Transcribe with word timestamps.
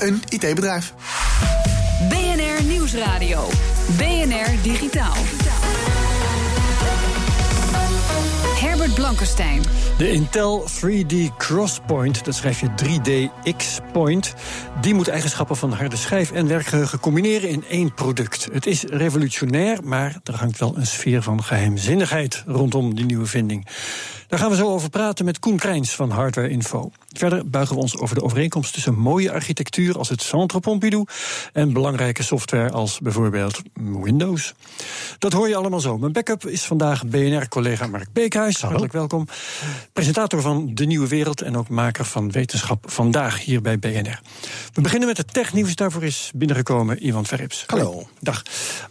een 0.00 0.22
IT-bedrijf. 0.28 0.94
BNR 2.08 2.64
Nieuwsradio. 2.64 3.48
BNR 3.96 4.62
Digitaal. 4.62 5.14
Herbert 8.60 8.94
Blankenstein. 8.94 9.62
De 9.98 10.12
Intel 10.12 10.68
3D 10.68 11.36
Crosspoint, 11.38 12.24
dat 12.24 12.34
schrijf 12.34 12.60
je 12.60 12.68
3D 12.68 13.10
X-Point, 13.56 14.34
die 14.80 14.94
moet 14.94 15.08
eigenschappen 15.08 15.56
van 15.56 15.72
harde 15.72 15.96
schijf 15.96 16.32
en 16.32 16.48
werkgeheugen 16.48 17.00
combineren 17.00 17.48
in 17.48 17.64
één 17.68 17.94
product. 17.94 18.48
Het 18.52 18.66
is 18.66 18.84
revolutionair, 18.84 19.78
maar 19.84 20.16
er 20.24 20.34
hangt 20.34 20.58
wel 20.58 20.76
een 20.76 20.86
sfeer 20.86 21.22
van 21.22 21.42
geheimzinnigheid 21.42 22.42
rondom 22.46 22.94
die 22.94 23.04
nieuwe 23.04 23.26
vinding. 23.26 23.66
Daar 24.30 24.38
gaan 24.38 24.50
we 24.50 24.56
zo 24.56 24.68
over 24.68 24.90
praten 24.90 25.24
met 25.24 25.38
Koen 25.38 25.56
Krijns 25.56 25.94
van 25.94 26.10
Hardware 26.10 26.48
Info. 26.48 26.90
Verder 27.12 27.50
buigen 27.50 27.74
we 27.76 27.82
ons 27.82 27.98
over 27.98 28.14
de 28.14 28.22
overeenkomst 28.22 28.72
tussen 28.72 28.98
mooie 28.98 29.32
architectuur 29.32 29.98
als 29.98 30.08
het 30.08 30.22
Centre 30.22 30.60
Pompidou 30.60 31.04
en 31.52 31.72
belangrijke 31.72 32.22
software 32.22 32.70
als 32.70 32.98
bijvoorbeeld 32.98 33.62
Windows. 34.02 34.54
Dat 35.18 35.32
hoor 35.32 35.48
je 35.48 35.56
allemaal 35.56 35.80
zo. 35.80 35.98
Mijn 35.98 36.12
backup 36.12 36.46
is 36.46 36.62
vandaag 36.62 37.06
BNR-collega 37.06 37.86
Mark 37.86 38.12
Beekhuis. 38.12 38.60
Hartelijk 38.60 38.92
welkom. 38.92 39.26
Presentator 39.92 40.40
van 40.40 40.74
De 40.74 40.86
Nieuwe 40.86 41.08
Wereld 41.08 41.40
en 41.40 41.56
ook 41.56 41.68
maker 41.68 42.04
van 42.04 42.30
Wetenschap 42.30 42.90
Vandaag 42.90 43.44
hier 43.44 43.62
bij 43.62 43.78
BNR. 43.78 44.20
We 44.72 44.80
beginnen 44.80 45.08
met 45.08 45.16
het 45.16 45.32
technieuws. 45.32 45.74
Daarvoor 45.74 46.04
is 46.04 46.30
binnengekomen 46.34 47.06
Ivan 47.06 47.26
Verrips. 47.26 47.64
Hallo. 47.66 48.08
Dag. 48.20 48.42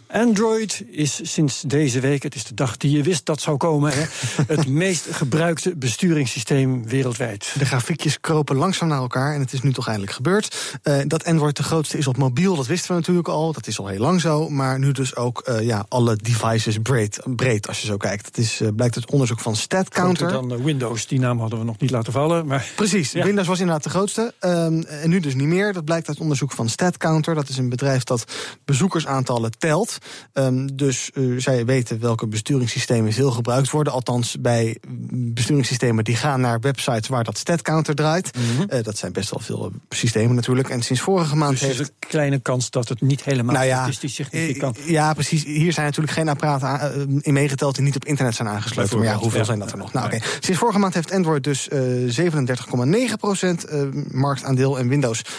Android 0.06 0.84
is 0.90 1.20
sinds 1.22 1.60
deze 1.60 2.00
week, 2.00 2.22
het 2.22 2.34
is 2.34 2.44
de 2.44 2.54
dag 2.54 2.76
die 2.76 2.96
je 2.96 3.02
wist 3.02 3.26
dat 3.26 3.40
zou 3.40 3.56
komen, 3.56 3.92
hè, 3.92 4.04
het 4.54 4.68
meest 4.68 5.02
gebruikte 5.02 5.28
besturingssysteem 5.76 6.86
wereldwijd. 6.86 7.54
De 7.58 7.64
grafiekjes 7.64 8.20
kropen 8.20 8.56
langzaam 8.56 8.88
naar 8.88 8.98
elkaar 8.98 9.34
en 9.34 9.40
het 9.40 9.52
is 9.52 9.62
nu 9.62 9.72
toch 9.72 9.86
eindelijk 9.86 10.12
gebeurd. 10.12 10.78
Uh, 10.84 10.98
dat 11.06 11.24
Android 11.24 11.56
de 11.56 11.62
grootste 11.62 11.98
is 11.98 12.06
op 12.06 12.16
mobiel, 12.16 12.56
dat 12.56 12.66
wisten 12.66 12.90
we 12.90 12.94
natuurlijk 12.94 13.28
al. 13.28 13.52
Dat 13.52 13.66
is 13.66 13.78
al 13.78 13.86
heel 13.86 14.00
lang 14.00 14.20
zo. 14.20 14.48
Maar 14.48 14.78
nu 14.78 14.92
dus 14.92 15.16
ook 15.16 15.48
uh, 15.48 15.60
ja, 15.60 15.84
alle 15.88 16.16
devices 16.16 16.78
breed, 16.78 17.20
breed, 17.36 17.68
als 17.68 17.80
je 17.80 17.86
zo 17.86 17.96
kijkt. 17.96 18.26
Het 18.26 18.38
is, 18.38 18.60
uh, 18.60 18.68
blijkt 18.76 18.96
uit 18.96 19.10
onderzoek 19.10 19.40
van 19.40 19.56
StatCounter. 19.56 20.32
dan 20.32 20.62
Windows, 20.62 21.06
die 21.06 21.18
naam 21.18 21.40
hadden 21.40 21.58
we 21.58 21.64
nog 21.64 21.78
niet 21.78 21.90
laten 21.90 22.12
vallen. 22.12 22.46
Maar... 22.46 22.66
Precies, 22.76 23.12
ja. 23.12 23.24
Windows 23.24 23.46
was 23.46 23.58
inderdaad 23.58 23.84
de 23.84 23.90
grootste. 23.90 24.34
Um, 24.40 24.82
en 24.82 25.08
nu 25.10 25.20
dus 25.20 25.34
niet 25.34 25.46
meer. 25.46 25.72
Dat 25.72 25.84
blijkt 25.84 26.08
uit 26.08 26.20
onderzoek 26.20 26.52
van 26.52 26.68
StatCounter. 26.68 27.34
Dat 27.34 27.48
is 27.48 27.56
een 27.56 27.68
bedrijf 27.68 28.04
dat 28.04 28.24
bezoekersaantallen 28.64 29.58
telt. 29.58 29.98
Um, 30.32 30.76
dus 30.76 31.10
zij 31.36 31.64
weten 31.64 32.00
welke 32.00 32.26
besturingssystemen 32.26 33.12
veel 33.12 33.30
gebruikt 33.30 33.70
worden. 33.70 33.92
Althans, 33.92 34.36
bij 34.40 34.76
besturingssystemen 35.20 36.04
die 36.04 36.16
gaan 36.16 36.40
naar 36.40 36.60
websites 36.60 37.08
waar 37.08 37.24
dat 37.24 37.38
StatCounter 37.38 37.94
draait. 37.94 38.36
Mm 38.36 38.42
-hmm. 38.56 38.66
uh, 38.72 38.82
dat 38.82 38.98
zijn 38.98 39.12
best 39.12 39.30
wel 39.30 39.40
veel 39.40 39.72
systemen 39.88 40.34
natuurlijk. 40.34 40.68
En 40.68 40.82
sinds 40.82 41.02
vorige 41.02 41.36
maand 41.36 41.50
dus 41.50 41.60
heeft... 41.60 41.74
er 41.74 41.80
is 41.80 41.88
een 41.88 42.08
kleine 42.08 42.38
kans 42.38 42.70
dat 42.70 42.88
het 42.88 43.00
niet 43.00 43.24
helemaal 43.24 43.54
nou 43.54 43.66
ja, 43.66 43.76
statistisch 43.76 44.14
significant 44.14 44.78
is. 44.78 44.84
Ja, 44.86 45.12
precies. 45.12 45.44
Hier 45.44 45.72
zijn 45.72 45.86
natuurlijk 45.86 46.14
geen 46.14 46.28
apparaten 46.28 47.22
in 47.22 47.32
meegeteld 47.32 47.74
die 47.74 47.84
niet 47.84 47.96
op 47.96 48.04
internet 48.04 48.34
zijn 48.34 48.48
aangesloten. 48.48 48.98
Maar 48.98 49.06
ja, 49.06 49.16
hoeveel 49.16 49.38
ja. 49.38 49.44
zijn 49.44 49.58
dat 49.58 49.72
er 49.72 49.78
nog? 49.78 49.92
Nou, 49.92 50.06
oké. 50.06 50.16
Okay. 50.16 50.28
Sinds 50.40 50.60
vorige 50.60 50.78
maand 50.78 50.94
heeft 50.94 51.12
Android 51.12 51.44
dus 51.44 51.68
uh, 51.68 52.32
37,9% 52.32 53.72
uh, 53.72 53.82
marktaandeel 54.10 54.78
en 54.78 54.88
Windows 54.88 55.22
37,1%. 55.24 55.30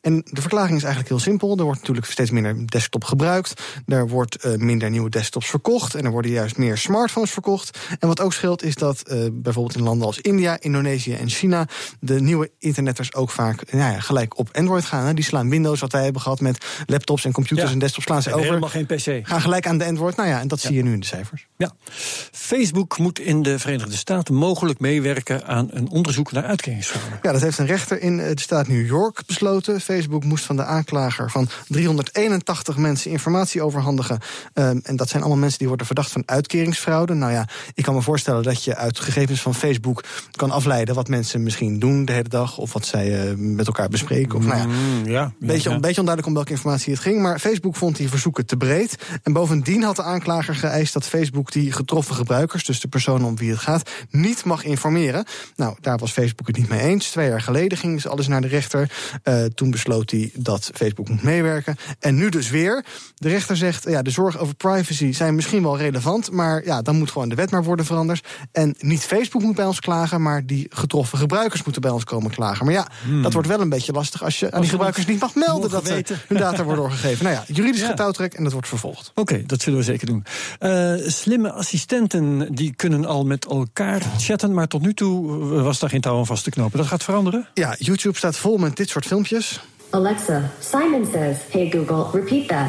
En 0.00 0.22
de 0.24 0.40
verklaring 0.40 0.76
is 0.76 0.82
eigenlijk 0.82 1.08
heel 1.08 1.18
simpel. 1.18 1.56
Er 1.56 1.64
wordt 1.64 1.80
natuurlijk 1.80 2.06
steeds 2.06 2.30
minder 2.30 2.66
desktop 2.66 3.04
gebruikt. 3.04 3.62
Er 3.86 4.08
wordt 4.08 4.46
uh, 4.46 4.54
minder 4.54 4.90
nieuwe 4.90 5.10
desktops 5.10 5.46
verkocht. 5.46 5.94
En 5.94 6.04
er 6.04 6.10
worden 6.10 6.30
juist 6.30 6.56
meer 6.56 6.78
smartphones 6.78 7.30
verkocht. 7.30 7.78
En 7.98 8.08
wat 8.16 8.20
ook 8.20 8.32
scheelt 8.32 8.62
is 8.62 8.74
dat 8.74 9.02
uh, 9.06 9.26
bijvoorbeeld 9.32 9.76
in 9.76 9.82
landen 9.82 10.06
als 10.06 10.20
India, 10.20 10.56
Indonesië 10.60 11.14
en 11.14 11.28
China 11.28 11.66
de 12.00 12.20
nieuwe 12.20 12.50
internetters 12.58 13.14
ook 13.14 13.30
vaak 13.30 13.72
nou 13.72 13.92
ja, 13.92 14.00
gelijk 14.00 14.38
op 14.38 14.48
Android 14.52 14.84
gaan. 14.84 15.06
Hè. 15.06 15.14
Die 15.14 15.24
slaan 15.24 15.48
Windows, 15.48 15.80
wat 15.80 15.92
wij 15.92 16.04
hebben 16.04 16.22
gehad 16.22 16.40
met 16.40 16.64
laptops 16.86 17.24
en 17.24 17.32
computers 17.32 17.66
ja. 17.66 17.72
en 17.72 17.78
desktops, 17.78 18.06
slaan 18.06 18.22
ze 18.22 18.28
en 18.28 18.34
over. 18.34 18.46
Helemaal 18.46 18.68
geen 18.68 18.86
PC. 18.86 19.28
Gaan 19.28 19.40
gelijk 19.40 19.66
aan 19.66 19.78
de 19.78 19.84
Android. 19.84 20.16
Nou 20.16 20.28
ja, 20.28 20.40
en 20.40 20.48
dat 20.48 20.60
zie 20.60 20.74
je 20.74 20.82
nu 20.82 20.92
in 20.92 21.00
de 21.00 21.06
cijfers. 21.06 21.46
Ja. 21.56 21.72
Facebook 22.32 22.98
moet 22.98 23.18
in 23.18 23.42
de 23.42 23.58
Verenigde 23.58 23.96
Staten 23.96 24.34
mogelijk 24.34 24.78
meewerken 24.78 25.46
aan 25.46 25.68
een 25.70 25.90
onderzoek 25.90 26.32
naar 26.32 26.44
uitkeringsfraude. 26.44 27.18
Ja, 27.22 27.32
dat 27.32 27.40
heeft 27.40 27.58
een 27.58 27.66
rechter 27.66 28.02
in 28.02 28.16
de 28.16 28.40
staat 28.40 28.68
New 28.68 28.86
York 28.86 29.22
besloten. 29.26 29.80
Facebook 29.80 30.24
moest 30.24 30.44
van 30.44 30.56
de 30.56 30.64
aanklager 30.64 31.30
van 31.30 31.48
381 31.68 32.76
mensen 32.76 33.10
informatie 33.10 33.62
overhandigen. 33.62 34.18
Um, 34.54 34.80
en 34.84 34.96
dat 34.96 35.08
zijn 35.08 35.22
allemaal 35.22 35.40
mensen 35.40 35.58
die 35.58 35.68
worden 35.68 35.86
verdacht 35.86 36.10
van 36.12 36.22
uitkeringsfraude. 36.26 37.14
Nou 37.14 37.32
ja, 37.32 37.48
ik 37.74 37.84
kan 37.84 37.94
me 37.94 38.01
voorstellen 38.02 38.42
dat 38.42 38.64
je 38.64 38.76
uit 38.76 39.00
gegevens 39.00 39.40
van 39.40 39.54
Facebook 39.54 40.04
kan 40.30 40.50
afleiden 40.50 40.94
wat 40.94 41.08
mensen 41.08 41.42
misschien 41.42 41.78
doen 41.78 42.04
de 42.04 42.12
hele 42.12 42.28
dag. 42.28 42.58
Of 42.58 42.72
wat 42.72 42.86
zij 42.86 43.30
uh, 43.30 43.34
met 43.36 43.66
elkaar 43.66 43.88
bespreken. 43.88 44.38
Of 44.38 44.44
nou 44.44 44.58
ja, 44.58 44.66
Mm, 44.66 45.06
ja, 45.10 45.22
een 45.22 45.46
beetje, 45.46 45.68
ja. 45.68 45.74
een 45.74 45.80
beetje 45.80 46.00
onduidelijk 46.00 46.26
om 46.26 46.34
welke 46.34 46.50
informatie 46.50 46.92
het 46.92 47.02
ging. 47.02 47.22
Maar 47.22 47.38
Facebook 47.38 47.76
vond 47.76 47.96
die 47.96 48.08
verzoeken 48.08 48.46
te 48.46 48.56
breed. 48.56 48.96
En 49.22 49.32
bovendien 49.32 49.82
had 49.82 49.96
de 49.96 50.02
aanklager 50.02 50.54
geëist 50.54 50.92
dat 50.92 51.06
Facebook 51.06 51.52
die 51.52 51.72
getroffen 51.72 52.14
gebruikers, 52.14 52.64
dus 52.64 52.80
de 52.80 52.88
personen 52.88 53.26
om 53.26 53.36
wie 53.36 53.50
het 53.50 53.58
gaat, 53.58 53.90
niet 54.10 54.44
mag 54.44 54.64
informeren. 54.64 55.24
Nou, 55.56 55.76
daar 55.80 55.98
was 55.98 56.12
Facebook 56.12 56.46
het 56.46 56.56
niet 56.56 56.68
mee 56.68 56.80
eens. 56.80 57.10
Twee 57.10 57.28
jaar 57.28 57.40
geleden 57.40 57.78
ging 57.78 58.00
ze 58.00 58.08
alles 58.08 58.28
naar 58.28 58.40
de 58.40 58.48
rechter. 58.48 58.90
Uh, 59.24 59.44
toen 59.44 59.70
besloot 59.70 60.10
hij 60.10 60.30
dat 60.34 60.70
Facebook 60.74 61.08
moet 61.08 61.22
meewerken. 61.22 61.76
En 61.98 62.14
nu 62.14 62.28
dus 62.28 62.50
weer. 62.50 62.84
De 63.14 63.28
rechter 63.28 63.56
zegt, 63.56 63.84
ja, 63.88 64.02
de 64.02 64.10
zorgen 64.10 64.40
over 64.40 64.54
privacy 64.54 65.12
zijn 65.12 65.34
misschien 65.34 65.62
wel 65.62 65.78
relevant, 65.78 66.30
maar 66.30 66.64
ja, 66.64 66.82
dan 66.82 66.96
moet 66.96 67.10
gewoon 67.10 67.28
de 67.28 67.34
wet 67.34 67.50
maar 67.50 67.64
worden 67.64 67.81
veranderd. 67.84 68.26
En 68.52 68.74
niet 68.78 69.00
Facebook 69.00 69.42
moet 69.42 69.54
bij 69.54 69.64
ons 69.66 69.80
klagen, 69.80 70.22
maar 70.22 70.46
die 70.46 70.66
getroffen 70.70 71.18
gebruikers 71.18 71.62
moeten 71.62 71.82
bij 71.82 71.90
ons 71.90 72.04
komen 72.04 72.30
klagen. 72.30 72.64
Maar 72.64 72.74
ja, 72.74 72.86
Hmm. 73.04 73.22
dat 73.22 73.32
wordt 73.32 73.48
wel 73.48 73.60
een 73.60 73.68
beetje 73.68 73.92
lastig 73.92 74.22
als 74.22 74.40
je 74.40 74.52
aan 74.52 74.60
die 74.60 74.70
gebruikers 74.70 75.06
niet 75.06 75.20
mag 75.20 75.34
melden 75.34 75.70
dat 75.70 75.86
ze 75.86 75.92
weten. 75.92 76.20
hun 76.28 76.38
data 76.38 76.64
worden 76.64 76.82
doorgegeven. 76.82 77.24
Nou 77.24 77.36
ja, 77.36 77.44
juridisch 77.54 77.80
Ja. 77.80 77.86
getouwtrek 77.86 78.34
en 78.34 78.42
dat 78.44 78.52
wordt 78.52 78.68
vervolgd. 78.68 79.12
Oké, 79.14 79.42
dat 79.46 79.60
zullen 79.62 79.78
we 79.78 79.84
zeker 79.84 80.06
doen. 80.06 80.24
Uh, 80.60 80.94
slimme 81.08 81.52
assistenten 81.52 82.54
die 82.54 82.72
kunnen 82.76 83.04
al 83.04 83.24
met 83.24 83.44
elkaar 83.46 84.02
chatten, 84.18 84.54
maar 84.54 84.68
tot 84.68 84.82
nu 84.82 84.94
toe 84.94 85.36
was 85.62 85.78
daar 85.78 85.90
geen 85.90 86.00
touw 86.00 86.18
aan 86.18 86.26
vast 86.26 86.44
te 86.44 86.50
knopen. 86.50 86.78
Dat 86.78 86.86
gaat 86.86 87.02
veranderen? 87.04 87.46
Ja, 87.54 87.74
YouTube 87.78 88.16
staat 88.16 88.36
vol 88.36 88.56
met 88.56 88.76
dit 88.76 88.88
soort 88.88 89.06
filmpjes. 89.06 89.60
Alexa, 89.90 90.50
Simon 90.60 91.06
says, 91.12 91.36
Hey 91.50 91.70
Google, 91.70 92.20
repeat 92.20 92.48
that. 92.48 92.68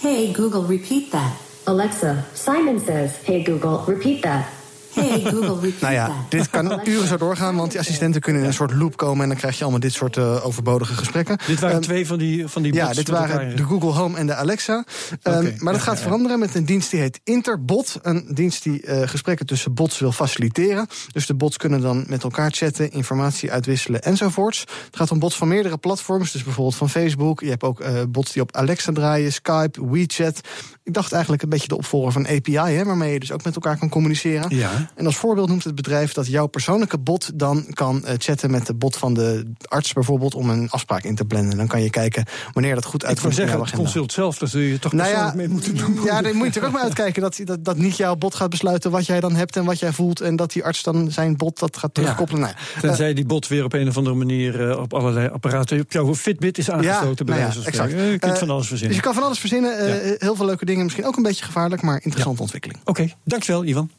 Hey 0.00 0.30
Google, 0.32 0.66
repeat 0.66 1.10
that. 1.10 1.30
Alexa, 1.66 2.26
Simon 2.34 2.80
says, 2.80 3.22
Hey 3.22 3.44
Google, 3.44 3.84
repeat 3.86 4.22
that. 4.22 4.61
Hey 4.94 5.20
Google, 5.24 5.70
Nou 5.80 5.92
ja, 5.92 6.10
dit 6.28 6.50
kan 6.50 6.80
uren 6.84 7.08
zo 7.08 7.16
doorgaan, 7.16 7.56
want 7.56 7.70
die 7.70 7.80
assistenten 7.80 8.20
kunnen 8.20 8.42
in 8.42 8.48
een 8.48 8.54
soort 8.54 8.72
loop 8.72 8.96
komen 8.96 9.22
en 9.22 9.28
dan 9.28 9.38
krijg 9.38 9.56
je 9.56 9.62
allemaal 9.62 9.80
dit 9.80 9.92
soort 9.92 10.16
uh, 10.16 10.46
overbodige 10.46 10.94
gesprekken. 10.94 11.38
Dit 11.46 11.60
waren 11.60 11.76
Um, 11.76 11.82
twee 11.82 12.06
van 12.06 12.18
die, 12.18 12.46
van 12.46 12.62
die 12.62 12.74
Ja, 12.74 12.84
bots 12.84 12.96
dit 12.96 13.08
met 13.10 13.18
waren 13.18 13.40
elkaar. 13.40 13.56
de 13.56 13.62
Google 13.62 13.90
Home 13.90 14.18
en 14.18 14.26
de 14.26 14.34
Alexa. 14.34 14.84
Um, 15.22 15.34
Oké, 15.34 15.54
maar 15.58 15.72
dat 15.72 15.82
ja, 15.82 15.88
gaat 15.88 15.96
ja. 15.96 16.02
veranderen 16.02 16.38
met 16.38 16.54
een 16.54 16.64
dienst 16.64 16.90
die 16.90 17.00
heet 17.00 17.20
Interbot. 17.24 17.98
Een 18.02 18.28
dienst 18.34 18.62
die 18.62 18.86
uh, 18.86 19.08
gesprekken 19.08 19.46
tussen 19.46 19.74
bots 19.74 19.98
wil 19.98 20.12
faciliteren. 20.12 20.86
Dus 21.12 21.26
de 21.26 21.34
bots 21.34 21.56
kunnen 21.56 21.80
dan 21.80 22.04
met 22.08 22.22
elkaar 22.22 22.50
chatten, 22.50 22.90
informatie 22.90 23.52
uitwisselen 23.52 24.02
enzovoorts. 24.02 24.60
Het 24.60 24.96
gaat 24.96 25.10
om 25.10 25.18
bots 25.18 25.36
van 25.36 25.48
meerdere 25.48 25.78
platforms, 25.78 26.32
dus 26.32 26.42
bijvoorbeeld 26.44 26.76
van 26.76 26.90
Facebook. 26.90 27.40
Je 27.40 27.48
hebt 27.48 27.62
ook 27.62 27.80
uh, 27.80 27.88
bots 28.08 28.32
die 28.32 28.42
op 28.42 28.56
Alexa 28.56 28.92
draaien, 28.92 29.32
Skype, 29.32 29.90
WeChat. 29.90 30.40
Ik 30.84 30.94
dacht 30.94 31.12
eigenlijk 31.12 31.42
een 31.42 31.48
beetje 31.48 31.68
de 31.68 31.76
opvolger 31.76 32.12
van 32.12 32.26
API, 32.26 32.56
hè, 32.56 32.84
waarmee 32.84 33.12
je 33.12 33.20
dus 33.20 33.32
ook 33.32 33.44
met 33.44 33.54
elkaar 33.54 33.78
kan 33.78 33.88
communiceren. 33.88 34.56
Ja. 34.56 34.81
En 34.94 35.06
als 35.06 35.16
voorbeeld 35.16 35.48
noemt 35.48 35.64
het 35.64 35.74
bedrijf 35.74 36.12
dat 36.12 36.26
jouw 36.26 36.46
persoonlijke 36.46 36.98
bot 36.98 37.30
dan 37.34 37.66
kan 37.70 38.02
uh, 38.04 38.10
chatten 38.18 38.50
met 38.50 38.66
de 38.66 38.74
bot 38.74 38.96
van 38.96 39.14
de 39.14 39.52
arts 39.68 39.92
bijvoorbeeld 39.92 40.34
om 40.34 40.50
een 40.50 40.70
afspraak 40.70 41.02
in 41.02 41.14
te 41.14 41.24
plannen. 41.24 41.56
Dan 41.56 41.66
kan 41.66 41.82
je 41.82 41.90
kijken 41.90 42.24
wanneer 42.52 42.74
dat 42.74 42.84
goed 42.84 43.02
Ik 43.02 43.08
uitkomt. 43.08 43.34
wil 43.34 43.44
in 43.44 43.50
jouw 43.50 43.56
zeggen, 43.58 43.76
het 43.76 43.84
consult 43.84 44.12
zelf, 44.12 44.38
daar 44.38 44.48
zul 44.48 44.60
je 44.60 44.78
toch 44.78 44.92
Nou 44.92 45.08
ja, 45.10 45.32
mee 45.36 45.48
moeten 45.48 45.76
doen. 45.76 45.94
ja, 46.04 46.10
daar 46.10 46.22
moet 46.22 46.32
je 46.32 46.38
natuurlijk 46.38 46.64
ook 46.66 46.72
maar 46.72 46.82
uitkijken 46.82 47.22
dat, 47.22 47.40
dat, 47.44 47.64
dat 47.64 47.76
niet 47.76 47.96
jouw 47.96 48.16
bot 48.16 48.34
gaat 48.34 48.50
besluiten 48.50 48.90
wat 48.90 49.06
jij 49.06 49.20
dan 49.20 49.34
hebt 49.34 49.56
en 49.56 49.64
wat 49.64 49.78
jij 49.78 49.92
voelt. 49.92 50.20
En 50.20 50.36
dat 50.36 50.52
die 50.52 50.64
arts 50.64 50.82
dan 50.82 51.10
zijn 51.10 51.36
bot 51.36 51.58
dat 51.58 51.76
gaat 51.76 51.94
terugkoppelen. 51.94 52.40
Nou, 52.42 52.54
ja. 52.74 52.80
Tenzij 52.80 53.14
die 53.14 53.24
bot 53.26 53.48
weer 53.48 53.64
op 53.64 53.72
een 53.72 53.88
of 53.88 53.96
andere 53.96 54.16
manier 54.16 54.68
uh, 54.70 54.78
op 54.78 54.94
allerlei 54.94 55.28
apparaten 55.28 55.80
op 55.80 55.92
jouw 55.92 56.14
Fitbit 56.14 56.58
is 56.58 56.70
aangesloten. 56.70 57.26
bij 57.26 57.34
nou 57.34 57.46
ja, 57.48 57.54
van 57.54 57.64
exact. 57.64 57.92
Eh, 57.92 58.10
Je 58.10 58.18
kunt 58.18 58.38
van 58.38 58.50
alles 58.50 58.66
verzinnen. 58.66 58.96
Dus 58.96 58.96
je 58.96 59.02
kan 59.02 59.14
van 59.14 59.22
alles 59.22 59.38
verzinnen. 59.38 59.86
Ja. 59.86 60.14
Heel 60.18 60.36
veel 60.36 60.46
leuke 60.46 60.64
dingen. 60.64 60.82
Misschien 60.84 61.06
ook 61.06 61.16
een 61.16 61.22
beetje 61.22 61.44
gevaarlijk, 61.44 61.82
maar 61.82 62.00
interessante 62.02 62.40
ontwikkeling. 62.42 62.80
Oké, 62.84 63.08
dankjewel 63.24 63.64
Ivan. 63.64 63.90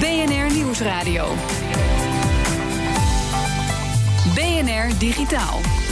BNR 0.00 0.54
Nieuwsradio. 0.54 1.26
BNR 4.34 4.98
Digitaal. 4.98 5.83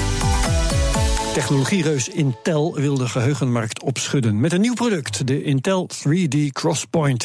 Technologiereus 1.32 2.08
Intel 2.08 2.74
wil 2.74 2.94
de 2.94 3.08
geheugenmarkt 3.08 3.82
opschudden 3.82 4.40
met 4.40 4.52
een 4.52 4.60
nieuw 4.60 4.74
product, 4.74 5.26
de 5.26 5.42
Intel 5.42 5.90
3D 6.08 6.36
Crosspoint. 6.52 7.24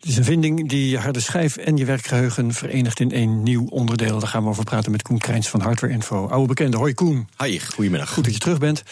Het 0.00 0.08
is 0.08 0.16
een 0.16 0.24
vinding 0.24 0.68
die 0.68 0.88
je 0.88 0.98
harde 0.98 1.20
schijf 1.20 1.56
en 1.56 1.76
je 1.76 1.84
werkgeheugen 1.84 2.52
verenigt 2.52 3.00
in 3.00 3.12
één 3.12 3.42
nieuw 3.42 3.66
onderdeel. 3.66 4.18
Daar 4.18 4.28
gaan 4.28 4.42
we 4.42 4.48
over 4.48 4.64
praten 4.64 4.90
met 4.90 5.02
Koen 5.02 5.18
Krijns 5.18 5.48
van 5.48 5.60
Hardware 5.60 5.92
Info. 5.92 6.26
Oude 6.26 6.46
bekende, 6.46 6.76
hoi 6.76 6.94
Koen. 6.94 7.28
Hi, 7.44 7.58
goedemiddag. 7.58 8.12
Goed 8.12 8.24
dat 8.24 8.32
je 8.32 8.40
terug 8.40 8.58
bent. 8.58 8.82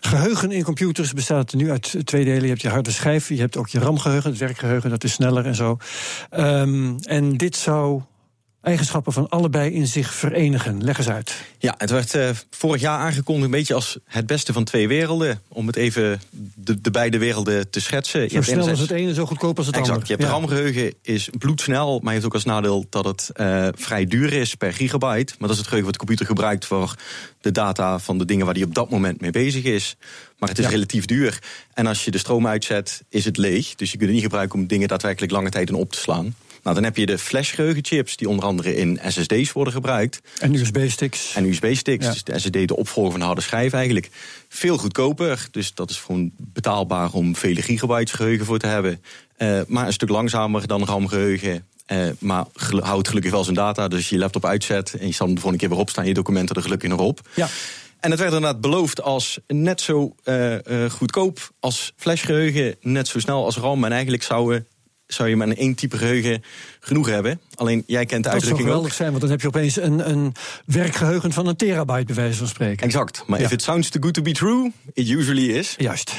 Geheugen 0.00 0.52
in 0.52 0.62
computers 0.62 1.12
bestaat 1.12 1.54
nu 1.54 1.70
uit 1.70 1.96
twee 2.04 2.24
delen. 2.24 2.42
Je 2.42 2.48
hebt 2.48 2.62
je 2.62 2.68
harde 2.68 2.90
schijf, 2.90 3.28
je 3.28 3.40
hebt 3.40 3.56
ook 3.56 3.68
je 3.68 3.78
RAM-geheugen, 3.78 4.30
het 4.30 4.38
werkgeheugen, 4.38 4.90
dat 4.90 5.04
is 5.04 5.12
sneller 5.12 5.46
en 5.46 5.54
zo. 5.54 5.76
Um, 6.30 6.98
en 7.00 7.36
dit 7.36 7.56
zou 7.56 8.02
eigenschappen 8.62 9.12
van 9.12 9.28
allebei 9.28 9.72
in 9.72 9.86
zich 9.86 10.14
verenigen. 10.14 10.84
Leg 10.84 10.98
eens 10.98 11.08
uit. 11.08 11.34
Ja, 11.58 11.74
het 11.78 11.90
werd 11.90 12.14
uh, 12.14 12.30
vorig 12.50 12.80
jaar 12.80 12.98
aangekondigd 12.98 13.44
een 13.44 13.50
beetje 13.50 13.74
als 13.74 13.98
het 14.04 14.26
beste 14.26 14.52
van 14.52 14.64
twee 14.64 14.88
werelden. 14.88 15.42
Om 15.48 15.66
het 15.66 15.76
even 15.76 16.20
de, 16.54 16.80
de 16.80 16.90
beide 16.90 17.18
werelden 17.18 17.70
te 17.70 17.80
schetsen. 17.80 18.30
Zo 18.30 18.42
snel 18.42 18.68
als 18.68 18.80
het 18.80 18.90
ene, 18.90 19.14
zo 19.14 19.26
goedkoop 19.26 19.58
als 19.58 19.66
het 19.66 19.76
exact, 19.76 19.98
andere. 19.98 20.12
Je 20.12 20.18
hebt 20.18 20.32
ja. 20.32 20.38
RAM-geheugen, 20.38 20.94
is 21.02 21.28
bloedsnel, 21.38 21.98
maar 21.98 22.06
je 22.06 22.10
heeft 22.10 22.24
ook 22.24 22.34
als 22.34 22.44
nadeel 22.44 22.86
dat 22.90 23.04
het 23.04 23.30
uh, 23.34 23.68
vrij 23.74 24.06
duur 24.06 24.32
is 24.32 24.54
per 24.54 24.72
gigabyte. 24.72 25.34
Maar 25.38 25.48
dat 25.48 25.50
is 25.50 25.56
het 25.56 25.68
geheugen 25.68 25.84
wat 25.84 25.92
de 25.92 26.06
computer 26.06 26.26
gebruikt 26.26 26.66
voor 26.66 26.94
de 27.40 27.52
data 27.52 27.98
van 27.98 28.18
de 28.18 28.24
dingen 28.24 28.44
waar 28.44 28.54
die 28.54 28.64
op 28.64 28.74
dat 28.74 28.90
moment 28.90 29.20
mee 29.20 29.30
bezig 29.30 29.64
is. 29.64 29.96
Maar 30.38 30.48
het 30.48 30.58
is 30.58 30.64
ja. 30.64 30.70
relatief 30.70 31.04
duur. 31.04 31.38
En 31.74 31.86
als 31.86 32.04
je 32.04 32.10
de 32.10 32.18
stroom 32.18 32.46
uitzet, 32.46 33.02
is 33.08 33.24
het 33.24 33.36
leeg. 33.36 33.74
Dus 33.74 33.90
je 33.90 33.96
kunt 33.96 34.08
het 34.08 34.12
niet 34.12 34.22
gebruiken 34.22 34.58
om 34.58 34.66
dingen 34.66 34.88
daadwerkelijk 34.88 35.32
lange 35.32 35.50
tijd 35.50 35.68
in 35.68 35.74
op 35.74 35.92
te 35.92 35.98
slaan. 35.98 36.34
Nou, 36.62 36.74
dan 36.74 36.84
heb 36.84 36.96
je 36.96 37.06
de 37.06 37.18
flashgeheugenchips, 37.18 38.16
die 38.16 38.28
onder 38.28 38.44
andere 38.44 38.76
in 38.76 39.00
SSD's 39.06 39.52
worden 39.52 39.72
gebruikt. 39.72 40.20
En 40.38 40.54
USB-sticks. 40.54 41.34
En 41.34 41.44
USB-sticks, 41.44 42.04
ja. 42.04 42.12
dus 42.12 42.24
de 42.24 42.38
SSD 42.38 42.68
de 42.68 42.76
opvolger 42.76 43.10
van 43.10 43.20
de 43.20 43.26
harde 43.26 43.40
schijf 43.40 43.72
eigenlijk. 43.72 44.10
Veel 44.48 44.76
goedkoper, 44.76 45.48
dus 45.50 45.74
dat 45.74 45.90
is 45.90 45.96
gewoon 45.96 46.30
betaalbaar 46.36 47.12
om 47.12 47.36
vele 47.36 47.62
gigabytes 47.62 48.12
geheugen 48.12 48.46
voor 48.46 48.58
te 48.58 48.66
hebben. 48.66 49.02
Uh, 49.38 49.60
maar 49.66 49.86
een 49.86 49.92
stuk 49.92 50.08
langzamer 50.08 50.66
dan 50.66 50.84
RAM-geheugen. 50.84 51.64
Uh, 51.86 52.08
maar 52.18 52.44
houdt 52.80 53.08
gelukkig 53.08 53.30
wel 53.30 53.44
zijn 53.44 53.56
data, 53.56 53.88
dus 53.88 54.08
je 54.08 54.18
laptop 54.18 54.44
uitzet... 54.44 54.94
en 54.94 55.06
je 55.06 55.12
zal 55.12 55.26
hem 55.26 55.34
de 55.34 55.40
volgende 55.40 55.66
keer 55.66 55.74
weer 55.74 55.84
opstaan, 55.84 56.06
je 56.06 56.14
documenten 56.14 56.56
er 56.56 56.62
gelukkig 56.62 56.88
nog 56.88 57.00
op. 57.00 57.28
Ja. 57.34 57.48
En 58.00 58.10
het 58.10 58.20
werd 58.20 58.32
inderdaad 58.32 58.60
beloofd 58.60 59.02
als 59.02 59.38
net 59.46 59.80
zo 59.80 60.14
uh, 60.24 60.52
uh, 60.52 60.90
goedkoop 60.90 61.50
als 61.60 61.92
flashgeheugen, 61.96 62.76
net 62.80 63.08
zo 63.08 63.18
snel 63.18 63.44
als 63.44 63.56
RAM. 63.56 63.84
En 63.84 63.92
eigenlijk 63.92 64.22
zouden 64.22 64.66
zou 65.12 65.28
je 65.28 65.36
met 65.36 65.48
een 65.48 65.56
één 65.56 65.74
type 65.74 65.96
geheugen 65.98 66.42
genoeg 66.80 67.06
hebben. 67.08 67.40
Alleen 67.54 67.84
jij 67.86 68.06
kent 68.06 68.22
de 68.24 68.30
dat 68.30 68.32
uitdrukking 68.32 68.46
zou 68.46 68.60
ook. 68.60 68.66
geweldig 68.66 68.94
zijn, 68.94 69.08
want 69.08 69.20
dan 69.20 69.30
heb 69.30 69.40
je 69.40 69.46
opeens 69.46 69.76
een, 69.76 70.10
een 70.10 70.34
werkgeheugen 70.66 71.32
van 71.32 71.46
een 71.46 71.56
terabyte, 71.56 72.04
bij 72.04 72.14
wijze 72.14 72.38
van 72.38 72.46
spreken. 72.46 72.86
Exact. 72.86 73.24
Maar 73.26 73.38
Ja. 73.38 73.44
if 73.44 73.52
it 73.52 73.62
sounds 73.62 73.88
too 73.88 74.02
good 74.02 74.14
to 74.14 74.22
be 74.22 74.32
true, 74.32 74.72
it 74.92 75.08
usually 75.08 75.50
is. 75.50 75.74
Juist. 75.78 76.12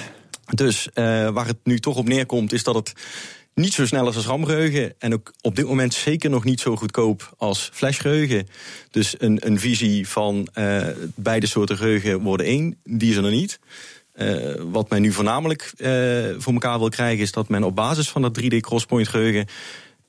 Dus 0.55 0.87
uh, 0.93 1.29
waar 1.29 1.47
het 1.47 1.57
nu 1.63 1.79
toch 1.79 1.95
op 1.95 2.07
neerkomt, 2.07 2.53
is 2.53 2.63
dat 2.63 2.75
het 2.75 2.93
niet 3.53 3.73
zo 3.73 3.85
snel 3.85 4.09
is 4.09 4.15
als 4.15 4.25
RAM-geheugen. 4.25 4.93
En 4.99 5.13
ook 5.13 5.33
op 5.41 5.55
dit 5.55 5.65
moment 5.67 5.93
zeker 5.93 6.29
nog 6.29 6.43
niet 6.43 6.59
zo 6.59 6.75
goedkoop 6.75 7.33
als 7.37 7.69
flashgeheugen. 7.73 8.47
Dus 8.91 9.15
een, 9.17 9.47
een 9.47 9.59
visie 9.59 10.07
van 10.07 10.47
uh, 10.55 10.87
beide 11.15 11.47
soorten 11.47 11.77
geheugen 11.77 12.21
worden 12.21 12.45
één, 12.45 12.77
die 12.83 13.09
is 13.09 13.15
er 13.15 13.21
nog 13.21 13.31
niet. 13.31 13.59
Uh, 14.15 14.53
wat 14.71 14.89
men 14.89 15.01
nu 15.01 15.11
voornamelijk 15.11 15.73
uh, 15.77 15.87
voor 16.37 16.53
elkaar 16.53 16.79
wil 16.79 16.89
krijgen, 16.89 17.23
is 17.23 17.31
dat 17.31 17.49
men 17.49 17.63
op 17.63 17.75
basis 17.75 18.09
van 18.09 18.21
dat 18.21 18.41
3D 18.41 18.57
Crosspoint 18.59 19.07
geheugen 19.07 19.47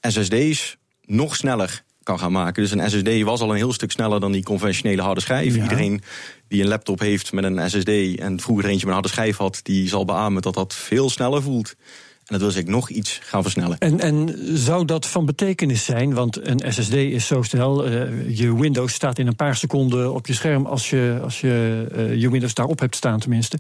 SSD's 0.01 0.77
nog 1.05 1.37
sneller 1.37 1.85
kan 2.03 2.19
gaan 2.19 2.33
maken. 2.33 2.63
Dus 2.63 2.73
een 2.73 2.91
SSD 2.91 3.23
was 3.23 3.41
al 3.41 3.51
een 3.51 3.57
heel 3.57 3.73
stuk 3.73 3.91
sneller 3.91 4.21
dan 4.21 4.33
die 4.33 4.43
conventionele 4.43 5.03
harde 5.03 5.21
schijf. 5.21 5.55
Ja. 5.55 5.63
Iedereen 5.63 6.03
die 6.49 6.63
een 6.63 6.69
laptop 6.69 7.01
heeft 7.01 7.33
met 7.33 7.45
een 7.45 7.71
SSD 7.71 8.19
en 8.19 8.41
vroeger 8.41 8.65
eentje 8.65 8.87
met 8.87 8.87
een 8.87 9.01
harde 9.03 9.09
schijf 9.09 9.37
had, 9.37 9.61
die 9.63 9.89
zal 9.89 10.05
beamen 10.05 10.43
dat 10.43 10.55
dat 10.55 10.75
veel 10.75 11.11
sneller 11.11 11.43
voelt. 11.43 11.75
En 12.23 12.39
dat 12.39 12.41
wil 12.41 12.51
zich 12.51 12.65
nog 12.65 12.89
iets 12.89 13.19
gaan 13.23 13.43
versnellen. 13.43 13.79
En, 13.79 14.01
en 14.01 14.39
zou 14.59 14.85
dat 14.85 15.07
van 15.07 15.27
betekenis 15.27 15.85
zijn? 15.85 16.15
Want 16.15 16.47
een 16.47 16.73
SSD 16.73 16.93
is 16.93 17.27
zo 17.27 17.43
snel. 17.43 17.89
Uh, 17.89 18.39
je 18.39 18.57
Windows 18.59 18.93
staat 18.93 19.19
in 19.19 19.27
een 19.27 19.37
paar 19.37 19.57
seconden 19.57 20.15
op 20.15 20.27
je 20.27 20.33
scherm 20.33 20.67
als 20.67 20.91
je, 20.91 21.19
als 21.23 21.41
je 21.41 21.87
uh, 21.97 22.15
je 22.21 22.31
Windows 22.31 22.55
daarop 22.55 22.79
hebt 22.79 22.97
staan, 22.97 23.19
tenminste. 23.19 23.59